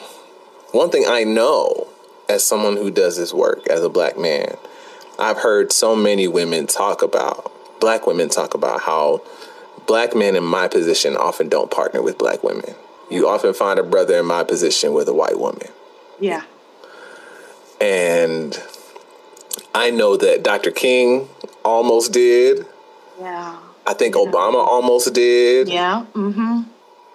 [0.72, 1.88] one thing I know
[2.28, 4.57] as someone who does this work as a black man
[5.18, 9.22] I've heard so many women talk about, black women talk about how
[9.88, 12.76] black men in my position often don't partner with black women.
[13.10, 15.68] You often find a brother in my position with a white woman.
[16.20, 16.44] Yeah.
[17.80, 18.60] And
[19.74, 20.72] I know that Dr.
[20.72, 21.28] King
[21.64, 22.66] almost did.
[23.20, 23.60] Yeah.
[23.86, 25.68] I think Obama almost did.
[25.70, 26.06] Yeah.
[26.14, 26.62] Mm-hmm.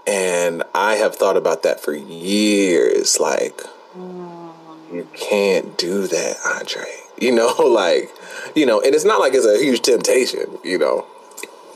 [0.07, 3.19] And I have thought about that for years.
[3.19, 3.63] Like,
[3.99, 4.53] Mm.
[4.93, 6.85] you can't do that, Andre.
[7.19, 8.09] You know, like,
[8.55, 11.05] you know, and it's not like it's a huge temptation, you know.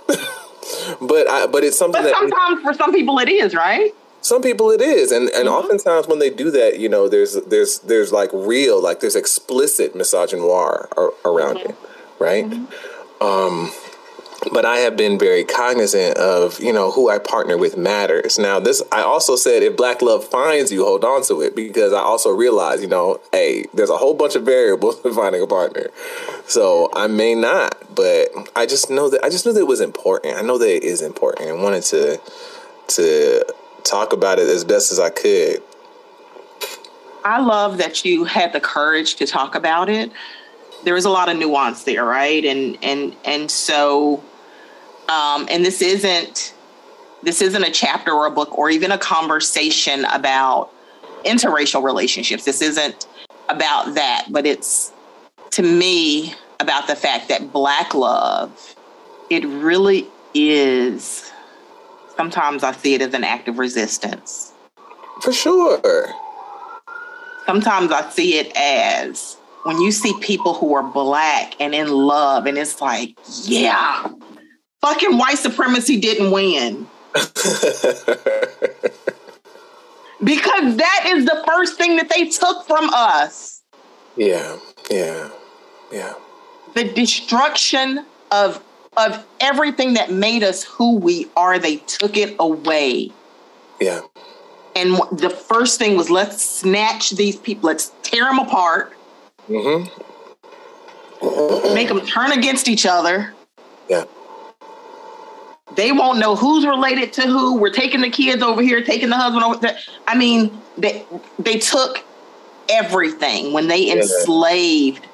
[1.00, 3.92] but I, but it's something But that sometimes for some people it is, right?
[4.20, 5.58] some people it is and and Mm-hmm.
[5.58, 9.94] oftentimes when they do that you know there's there's there's like real like there's explicit
[9.94, 11.70] misogynoir ar- around Mm-hmm.
[11.70, 11.76] it
[12.18, 12.46] right
[13.20, 13.70] um
[14.52, 18.38] but I have been very cognizant of, you know, who I partner with matters.
[18.38, 21.92] Now, this, I also said if black love finds you, hold on to it because
[21.92, 25.46] I also realize, you know, hey, there's a whole bunch of variables in finding a
[25.46, 25.88] partner.
[26.46, 29.80] So I may not, but I just know that, I just knew that it was
[29.80, 30.36] important.
[30.36, 32.20] I know that it is important and wanted to,
[32.88, 33.44] to
[33.84, 35.62] talk about it as best as I could.
[37.24, 40.12] I love that you had the courage to talk about it.
[40.84, 42.44] There is a lot of nuance there, right?
[42.44, 44.22] And and and so
[45.08, 46.54] um and this isn't
[47.22, 50.70] this isn't a chapter or a book or even a conversation about
[51.24, 52.44] interracial relationships.
[52.44, 53.06] This isn't
[53.48, 54.92] about that, but it's
[55.52, 58.76] to me about the fact that black love
[59.30, 61.30] it really is
[62.16, 64.52] sometimes I see it as an act of resistance.
[65.22, 66.06] For sure.
[67.46, 72.46] sometimes I see it as when you see people who are black and in love,
[72.46, 74.06] and it's like, yeah,
[74.84, 76.86] fucking white supremacy didn't win.
[80.22, 83.62] Because that is the first thing that they took from us
[84.16, 84.56] yeah,
[84.90, 85.28] yeah,
[85.92, 86.14] yeah.
[86.74, 88.62] the destruction of,
[88.96, 91.58] of everything that made us who we are.
[91.58, 93.12] They took it away.
[93.80, 94.00] Yeah.
[94.74, 98.92] And the first thing was let's snatch these people, let's tear them apart,
[99.48, 99.84] Mm-hmm.
[101.74, 103.34] make them turn against each other.
[103.90, 104.04] Yeah.
[105.76, 107.56] They won't know who's related to who.
[107.58, 109.78] We're taking the kids over here, taking the husband over there.
[110.06, 111.04] I mean, they
[111.38, 112.04] they took
[112.68, 113.94] everything when they Yeah.
[113.94, 115.06] enslaved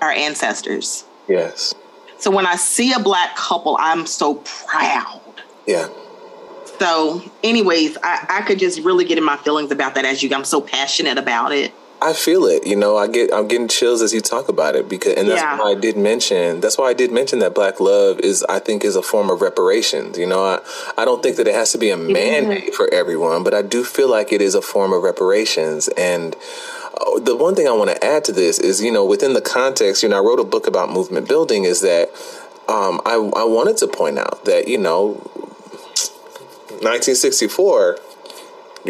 [0.00, 1.04] our ancestors.
[1.28, 1.74] Yes.
[2.18, 5.20] So when I see a black couple, I'm so proud.
[5.66, 5.88] Yeah.
[6.78, 10.34] So, anyways, I, I could just really get in my feelings about that as you.
[10.34, 11.72] I'm so passionate about it.
[12.04, 12.66] I feel it.
[12.66, 15.40] You know, I get I'm getting chills as you talk about it because and that's
[15.40, 15.58] Yeah.
[15.58, 18.84] why I did mention that's why I did mention that black love is I think
[18.84, 20.18] is a form of reparations.
[20.18, 20.60] You know, I,
[20.98, 23.84] I don't think that it has to be a mandate for everyone, but I do
[23.84, 26.36] feel like it is a form of reparations and
[27.00, 29.40] uh, the one thing I want to add to this is, you know, within the
[29.40, 32.10] context, you know, I wrote a book about movement building is that
[32.68, 35.14] um, I, I wanted to point out that, you know,
[36.82, 37.98] 1964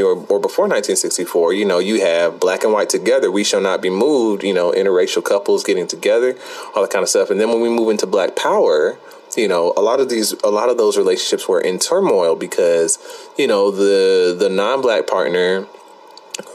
[0.03, 3.81] know, or before 1964, you know, you have black and white together, we shall not
[3.81, 6.37] be moved, you know, interracial couples getting together,
[6.75, 7.31] all that kind of stuff.
[7.31, 8.99] And then when we move into black power,
[9.37, 12.99] you know, a lot of these, a lot of those relationships were in turmoil because,
[13.37, 15.67] you know, the the non-black partner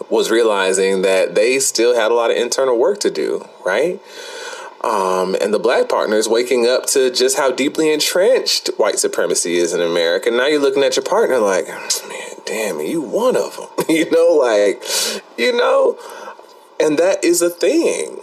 [0.09, 4.01] was realizing that they still had a lot of internal work to do, right?
[4.83, 9.55] Um, and the black partner is waking up to just how deeply entrenched white supremacy
[9.55, 10.31] is in America.
[10.31, 14.35] Now you're looking at your partner like, man, damn, you one of them, you know,
[14.35, 14.81] like,
[15.37, 15.97] you know,
[16.79, 18.21] and that is a thing.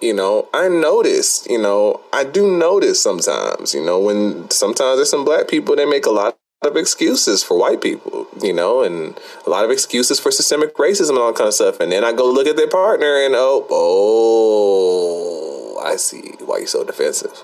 [0.00, 5.10] You know, I notice, you know, I do notice sometimes, you know, when sometimes there's
[5.10, 9.18] some black people that make a lot of excuses for white people, you know, and
[9.46, 11.80] a lot of excuses for systemic racism and all kind of stuff.
[11.80, 15.34] And then I go look at their partner and oh, oh,
[15.78, 17.42] I see why you're so defensive.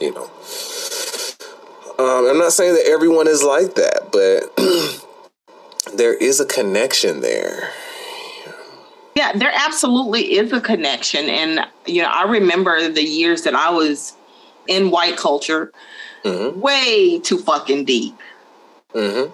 [0.00, 0.30] You know,
[1.98, 4.56] um, I'm not saying that everyone is like that, but
[5.96, 7.70] there is a connection there.
[9.14, 11.28] Yeah, there absolutely is a connection.
[11.28, 14.16] And, you know, I remember the years that I was
[14.66, 15.72] in white culture
[16.24, 18.14] way too fucking deep.
[18.94, 19.30] Mm-hmm.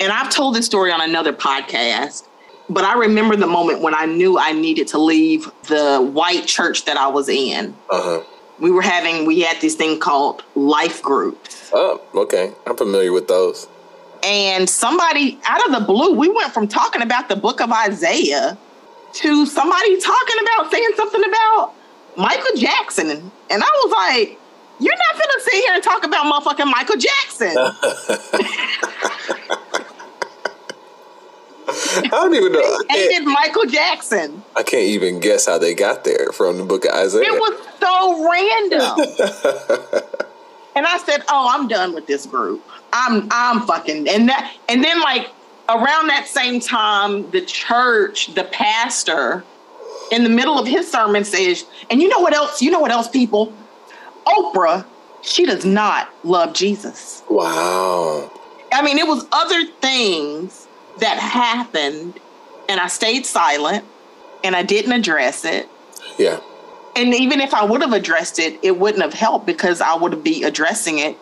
[0.00, 2.26] And I've told this story on another podcast,
[2.68, 6.84] but I remember the moment when I knew I needed to leave the white church
[6.86, 7.76] that I was in.
[7.90, 8.22] Uh huh.
[8.58, 11.70] We were having, we had this thing called life groups.
[11.74, 12.52] Oh, okay.
[12.66, 13.68] I'm familiar with those.
[14.22, 18.56] And somebody out of the blue, we went from talking about the book of Isaiah
[19.12, 21.74] to somebody talking about saying something about
[22.16, 23.10] Michael Jackson.
[23.10, 24.38] And I was like,
[24.80, 27.56] you're not gonna sit here and talk about motherfucking Michael Jackson.
[31.68, 32.78] I don't even know.
[32.88, 34.42] Hated Michael Jackson.
[34.54, 37.24] I can't even guess how they got there from the book of Isaiah.
[37.24, 40.02] It was so random.
[40.76, 42.64] and I said, "Oh, I'm done with this group.
[42.92, 45.30] I'm I'm fucking." And that and then like
[45.68, 49.42] around that same time, the church, the pastor,
[50.12, 52.62] in the middle of his sermon says, "And you know what else?
[52.62, 53.52] You know what else, people?
[54.24, 54.84] Oprah,
[55.22, 58.30] she does not love Jesus." Wow.
[58.72, 60.66] I mean, it was other things
[60.98, 62.18] that happened,
[62.68, 63.84] and I stayed silent
[64.44, 65.68] and I didn't address it.
[66.18, 66.40] Yeah.
[66.94, 70.24] And even if I would have addressed it, it wouldn't have helped because I would
[70.24, 71.16] be addressing it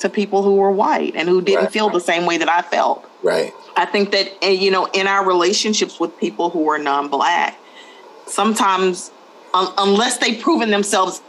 [0.00, 1.72] to people who were white and who didn't Right.
[1.72, 3.04] feel the same way that I felt.
[3.22, 3.52] Right.
[3.76, 7.58] I think that eh, you know, in our relationships with people who are non-black,
[8.26, 9.10] sometimes
[9.54, 11.20] un- unless they've proven themselves,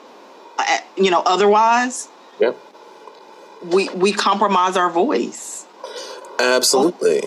[0.57, 0.63] uh,
[0.95, 2.07] you know, otherwise,
[2.39, 2.57] Yep.
[3.65, 5.65] we we compromise our voice.
[6.39, 7.23] Absolutely.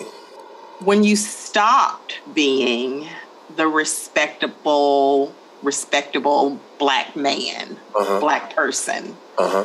[0.81, 3.09] When you stopped being
[3.57, 8.21] the respectable, respectable black man, Uh-huh.
[8.21, 9.65] black person, Uh huh.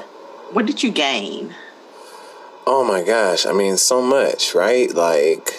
[0.52, 1.56] what did you gain?
[2.68, 3.46] Oh my gosh.
[3.46, 4.94] I mean, so much, right?
[4.94, 5.54] Like,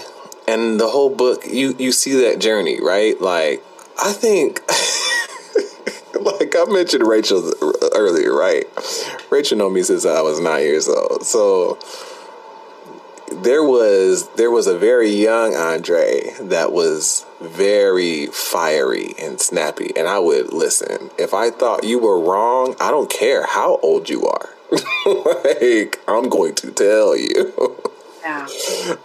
[0.47, 3.21] and the whole book, you you see that journey, right?
[3.21, 3.65] Like,
[4.03, 4.61] I think,
[6.21, 7.53] like I mentioned Rachel
[7.95, 8.65] earlier, right?
[9.31, 11.79] Rachel know me since I was nine years old, so
[13.31, 20.09] there was there was a very young Andre that was very fiery and snappy, and
[20.09, 21.11] I would listen.
[21.19, 24.51] If I thought you were wrong, I don't care how old you are.
[25.45, 27.53] like I'm going to tell you.
[28.23, 28.97] Yeah.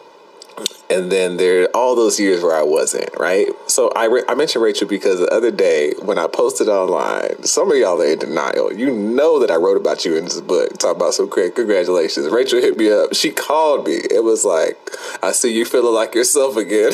[0.89, 3.47] And then there all those years where I wasn't, right?
[3.67, 7.71] So I, re- I mentioned Rachel because the other day when I posted online, some
[7.71, 8.71] of y'all are in denial.
[8.71, 12.29] You know that I wrote about you in this book, talk about some great congratulations.
[12.29, 13.13] Rachel hit me up.
[13.15, 13.95] She called me.
[13.95, 14.77] It was like,
[15.23, 16.93] I see you feeling like yourself again.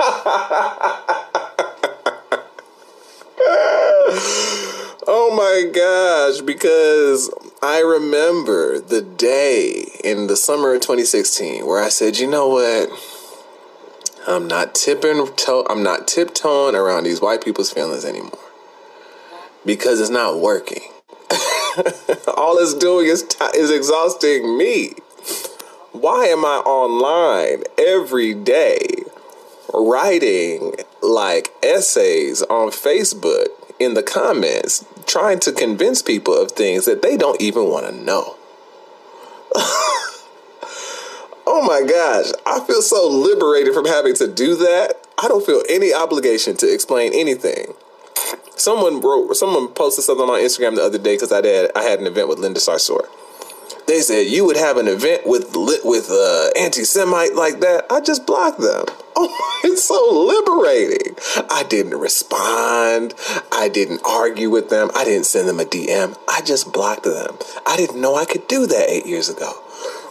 [5.06, 7.30] oh my gosh, because
[7.62, 12.88] I remember the day in the summer of 2016 where I said, you know what?
[14.26, 15.28] I'm not tipping
[15.68, 18.38] I'm not tiptoeing around these white people's feelings anymore.
[19.66, 20.80] Because it's not working.
[22.34, 24.94] All it's doing is t- is exhausting me.
[25.92, 28.86] Why am I online every day
[29.74, 33.48] writing like essays on Facebook
[33.80, 37.92] in the comments trying to convince people of things that they don't even want to
[37.92, 38.36] know?
[41.52, 44.94] Oh my gosh, I feel so liberated from having to do that.
[45.18, 47.74] I don't feel any obligation to explain anything.
[48.56, 51.98] Someone wrote, someone posted something on Instagram the other day because I had I had
[51.98, 53.04] an event with Linda Sarsour.
[53.90, 57.86] They said you would have an event with with uh, anti-Semite like that.
[57.90, 58.84] I just blocked them.
[59.22, 61.16] Oh, it's so liberating.
[61.50, 63.12] I didn't respond.
[63.52, 64.88] I didn't argue with them.
[64.94, 66.16] I didn't send them a DM.
[66.28, 67.36] I just blocked them.
[67.66, 69.52] I didn't know I could do that eight years ago,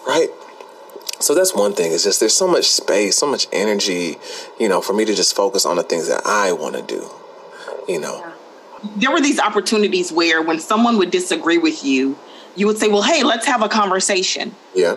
[0.06, 0.28] right?
[1.20, 1.94] So that's one thing.
[1.94, 4.18] It's just there's so much space, so much energy,
[4.60, 7.10] you know, for me to just focus on the things that I want to do.
[7.88, 8.32] You know.
[8.98, 12.18] There were these opportunities where when someone would disagree with you,
[12.56, 14.56] you would say, Well, hey, let's have a conversation.
[14.76, 14.96] Yeah.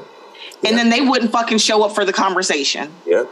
[0.65, 2.93] And then they wouldn't fucking show up for the conversation.
[3.07, 3.25] Yeah.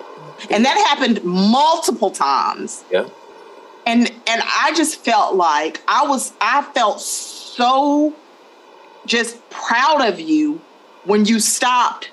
[0.50, 2.82] And that happened multiple times.
[2.90, 3.08] Yeah.
[3.86, 8.14] and and I just felt like I was I felt so
[9.06, 10.60] just proud of you
[11.04, 12.10] when you stopped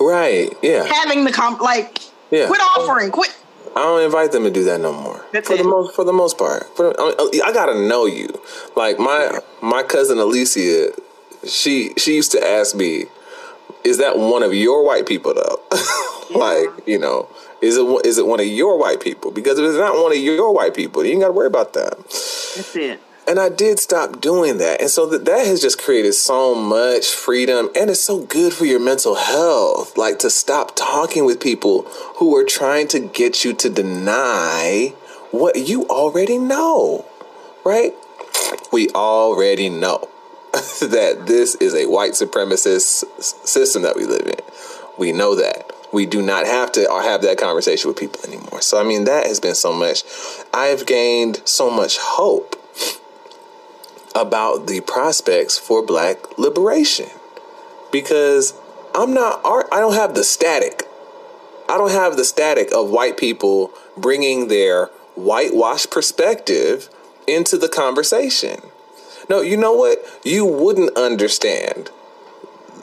[0.00, 0.50] Right.
[0.62, 0.84] Yeah.
[0.84, 2.00] having the comp like
[2.30, 2.46] Yeah.
[2.46, 3.34] quit offering quit
[3.76, 5.24] I don't invite them to do that no more.
[5.32, 5.58] That's for it.
[5.58, 6.64] the most for the most part.
[6.76, 8.28] For I, mean, I gotta know you.
[8.76, 10.90] Like my my cousin Alicia,
[11.46, 13.06] she she used to ask me,
[13.82, 15.60] "Is that one of your white people though?"
[16.38, 17.28] like you know,
[17.60, 19.30] is it one- it one of your white people?
[19.30, 21.72] Because if it's not one of your white people, you ain't got to worry about
[21.72, 21.98] that.
[21.98, 24.82] that's it And I did stop doing that.
[24.82, 28.66] And so that, that has just created so much freedom and it's so good for
[28.66, 29.96] your mental health.
[29.96, 31.82] Like to stop talking with people
[32.16, 34.92] who are trying to get you to deny
[35.30, 37.06] what you already know,
[37.64, 37.94] right?
[38.72, 40.08] We already know
[40.52, 43.04] that this is a white supremacist
[43.46, 44.40] system that we live in.
[44.98, 45.72] We know that.
[45.92, 48.60] We do not have to or have that conversation with people anymore.
[48.60, 50.02] So, I mean, that has been so much.
[50.52, 52.60] I've gained so much hope
[54.14, 57.08] about the prospects for black liberation
[57.90, 58.54] because
[58.94, 60.84] I'm not I don't have the static
[61.68, 66.88] I don't have the static of white people bringing their whitewashed perspective
[67.26, 68.60] into the conversation.
[69.30, 70.04] No, you know what?
[70.24, 71.90] You wouldn't understand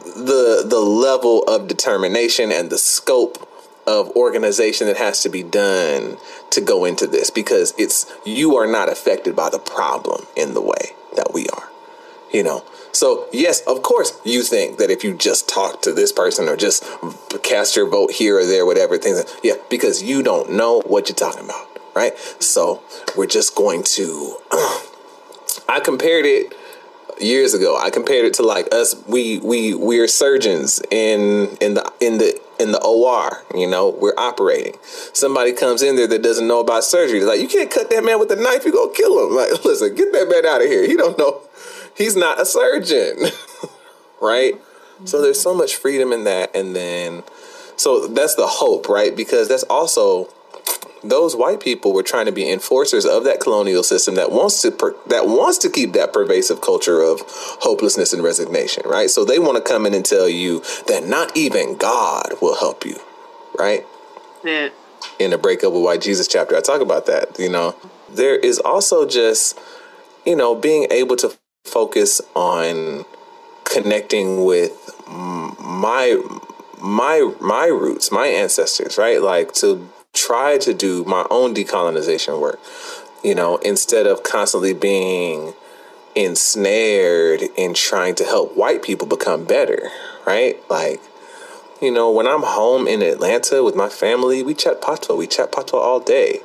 [0.03, 3.47] the the level of determination and the scope
[3.87, 6.17] of organization that has to be done
[6.49, 10.61] to go into this because it's you are not affected by the problem in the
[10.61, 11.69] way that we are
[12.31, 16.11] you know so yes of course you think that if you just talk to this
[16.11, 16.83] person or just
[17.43, 21.15] cast your vote here or there whatever things yeah because you don't know what you're
[21.15, 22.81] talking about right so
[23.17, 24.37] we're just going to
[25.69, 26.53] i compared it
[27.21, 27.77] years ago.
[27.77, 28.95] I compared it to like us.
[29.07, 33.43] We we we're surgeons in in the in the in the OR.
[33.55, 34.77] You know, we're operating.
[35.13, 37.19] Somebody comes in there that doesn't know about surgery.
[37.19, 38.63] They're like, you can't cut that man with a knife.
[38.63, 39.35] you're gonna kill him.
[39.35, 40.85] Like, listen, get that man out of here.
[40.85, 41.41] He don't know.
[41.97, 43.31] He's not a surgeon,
[44.21, 44.53] right?
[45.05, 47.23] So there's so much freedom in that, and then
[47.75, 49.15] so that's the hope, right?
[49.15, 50.29] Because that's also
[51.03, 54.71] those white people were trying to be enforcers of that colonial system that wants to
[54.71, 59.09] per, that wants to keep that pervasive culture of hopelessness and resignation, right?
[59.09, 62.85] So they want to come in and tell you that not even God will help
[62.85, 62.97] you,
[63.57, 63.85] right?
[64.43, 64.69] Yeah.
[65.19, 67.39] In the breakup with white Jesus chapter, I talk about that.
[67.39, 67.75] You know,
[68.09, 69.59] there is also just
[70.25, 71.35] you know being able to
[71.65, 73.05] focus on
[73.63, 74.77] connecting with
[75.07, 76.21] my
[76.79, 79.21] my my roots, my ancestors, right?
[79.21, 82.59] Like to try to do my own decolonization work,
[83.23, 85.53] you know, instead of constantly being
[86.15, 89.89] ensnared in trying to help white people become better,
[90.25, 90.57] right?
[90.69, 91.01] Like,
[91.81, 95.15] you know, when I'm home in Atlanta with my family, we chat patois.
[95.15, 96.41] We chat patois all day.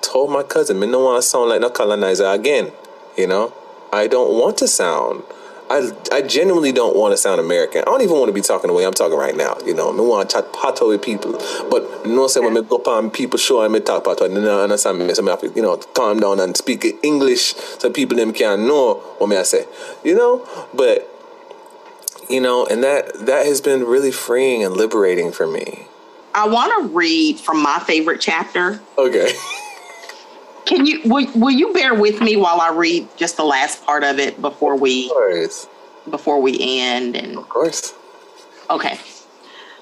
[0.00, 2.72] Told my cousin, me no want to sound like no colonizer again.
[3.16, 3.52] You know,
[3.92, 5.22] I don't want to sound
[5.70, 7.82] I, I genuinely don't want to sound American.
[7.82, 9.56] I don't even want to be talking the way I'm talking right now.
[9.64, 11.32] You know, I want to chat patois with people.
[11.70, 14.46] But no say when I go upon people show and me talk patois, and then
[14.46, 17.90] I understand me, so I have to, you know, calm down and speak English so
[17.90, 19.66] people them can know what me I say.
[20.04, 21.08] You know, but
[22.28, 25.86] you know, and that that has been really freeing and liberating for me.
[26.34, 28.80] I want to read from my favorite chapter.
[28.98, 29.32] Okay.
[30.64, 34.04] Can you will, will you bear with me while I read just the last part
[34.04, 35.10] of it before we
[36.08, 37.94] before we end and Of course.
[38.70, 38.98] Okay.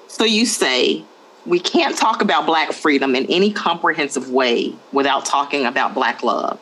[0.07, 1.03] So you say
[1.45, 6.59] we can't talk about black freedom in any comprehensive way without talking about black love.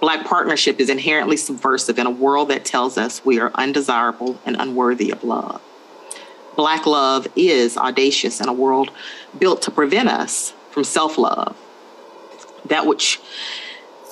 [0.00, 4.56] Black partnership is inherently subversive in a world that tells us we are undesirable and
[4.56, 5.62] unworthy of love.
[6.56, 8.90] Black love is audacious in a world
[9.38, 11.56] built to prevent us from self love
[12.66, 13.20] that which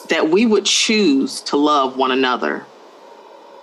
[0.09, 2.67] that we would choose to love one another.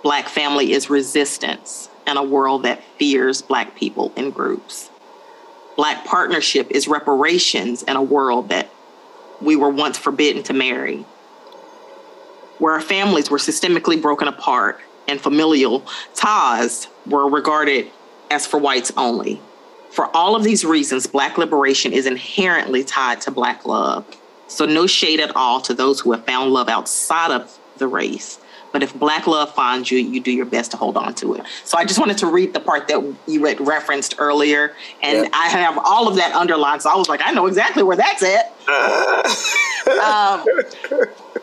[0.02, 4.90] Black family is resistance in a world that fears Black people in groups.
[5.76, 8.70] Black partnership is reparations in a world that
[9.40, 11.04] we were once forbidden to marry.
[12.58, 17.90] Where our families were systemically broken apart and familial ties were regarded
[18.30, 19.40] as for whites only.
[19.90, 24.04] For all of these reasons, Black liberation is inherently tied to Black love.
[24.50, 28.38] So, no shade at all to those who have found love outside of the race.
[28.72, 31.44] But if black love finds you, you do your best to hold on to it.
[31.64, 35.48] So I just wanted to read the part that you read referenced earlier, and I
[35.48, 36.82] have all of that underlined.
[36.82, 38.54] So I was like, I know exactly where that's at.
[40.04, 40.46] um,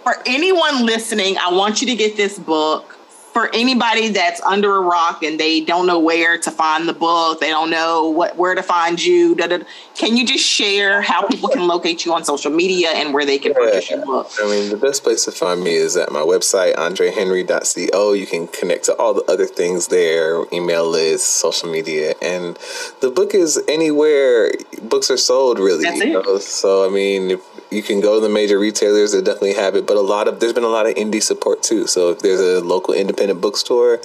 [0.04, 2.97] for anyone listening, I want you to get this book
[3.38, 7.40] for anybody that's under a rock and they don't know where to find the book,
[7.40, 9.36] they don't know what where to find you.
[9.36, 9.60] Da, da,
[9.94, 13.38] can you just share how people can locate you on social media and where they
[13.38, 13.60] can yeah.
[13.60, 14.32] purchase your book?
[14.42, 18.14] I mean, the best place to find me is at my website, andrehenry.co.
[18.14, 22.58] You can connect to all the other things there, email list, social media, and
[23.02, 24.50] the book is anywhere
[24.82, 25.60] books are sold.
[25.60, 26.12] Really, it.
[26.12, 26.40] Know?
[26.40, 29.86] So I mean, if, you can go to the major retailers that definitely have it,
[29.86, 31.88] but a lot of there's been a lot of indie support too.
[31.88, 34.00] So if there's a local independent bookstore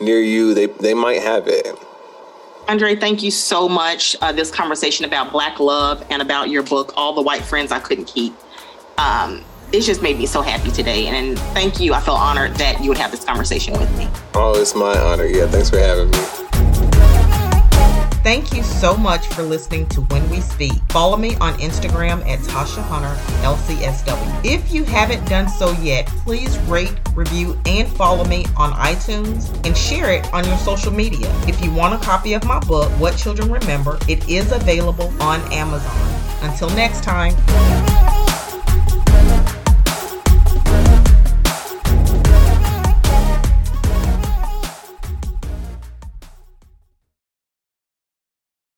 [0.00, 1.66] near you, they they might have it.
[2.68, 4.16] Andre, thank you so much.
[4.22, 7.78] Uh, this conversation about Black love and about your book, All the White Friends I
[7.78, 8.34] Couldn't Keep.
[8.96, 11.08] Um, it just made me so happy today.
[11.08, 11.92] And thank you.
[11.92, 14.08] I feel honored that you would have this conversation with me.
[14.34, 15.26] Oh, it's my honor.
[15.26, 16.43] Yeah, thanks for having me.
[18.24, 20.72] Thank you so much for listening to When We Speak.
[20.88, 23.14] Follow me on Instagram at Tasha Hunter
[23.44, 24.42] LCSW.
[24.42, 29.76] If you haven't done so yet, please rate, review, and follow me on iTunes and
[29.76, 31.30] share it on your social media.
[31.46, 35.42] If you want a copy of my book, What Children Remember, it is available on
[35.52, 35.94] Amazon.
[36.40, 37.34] Until next time.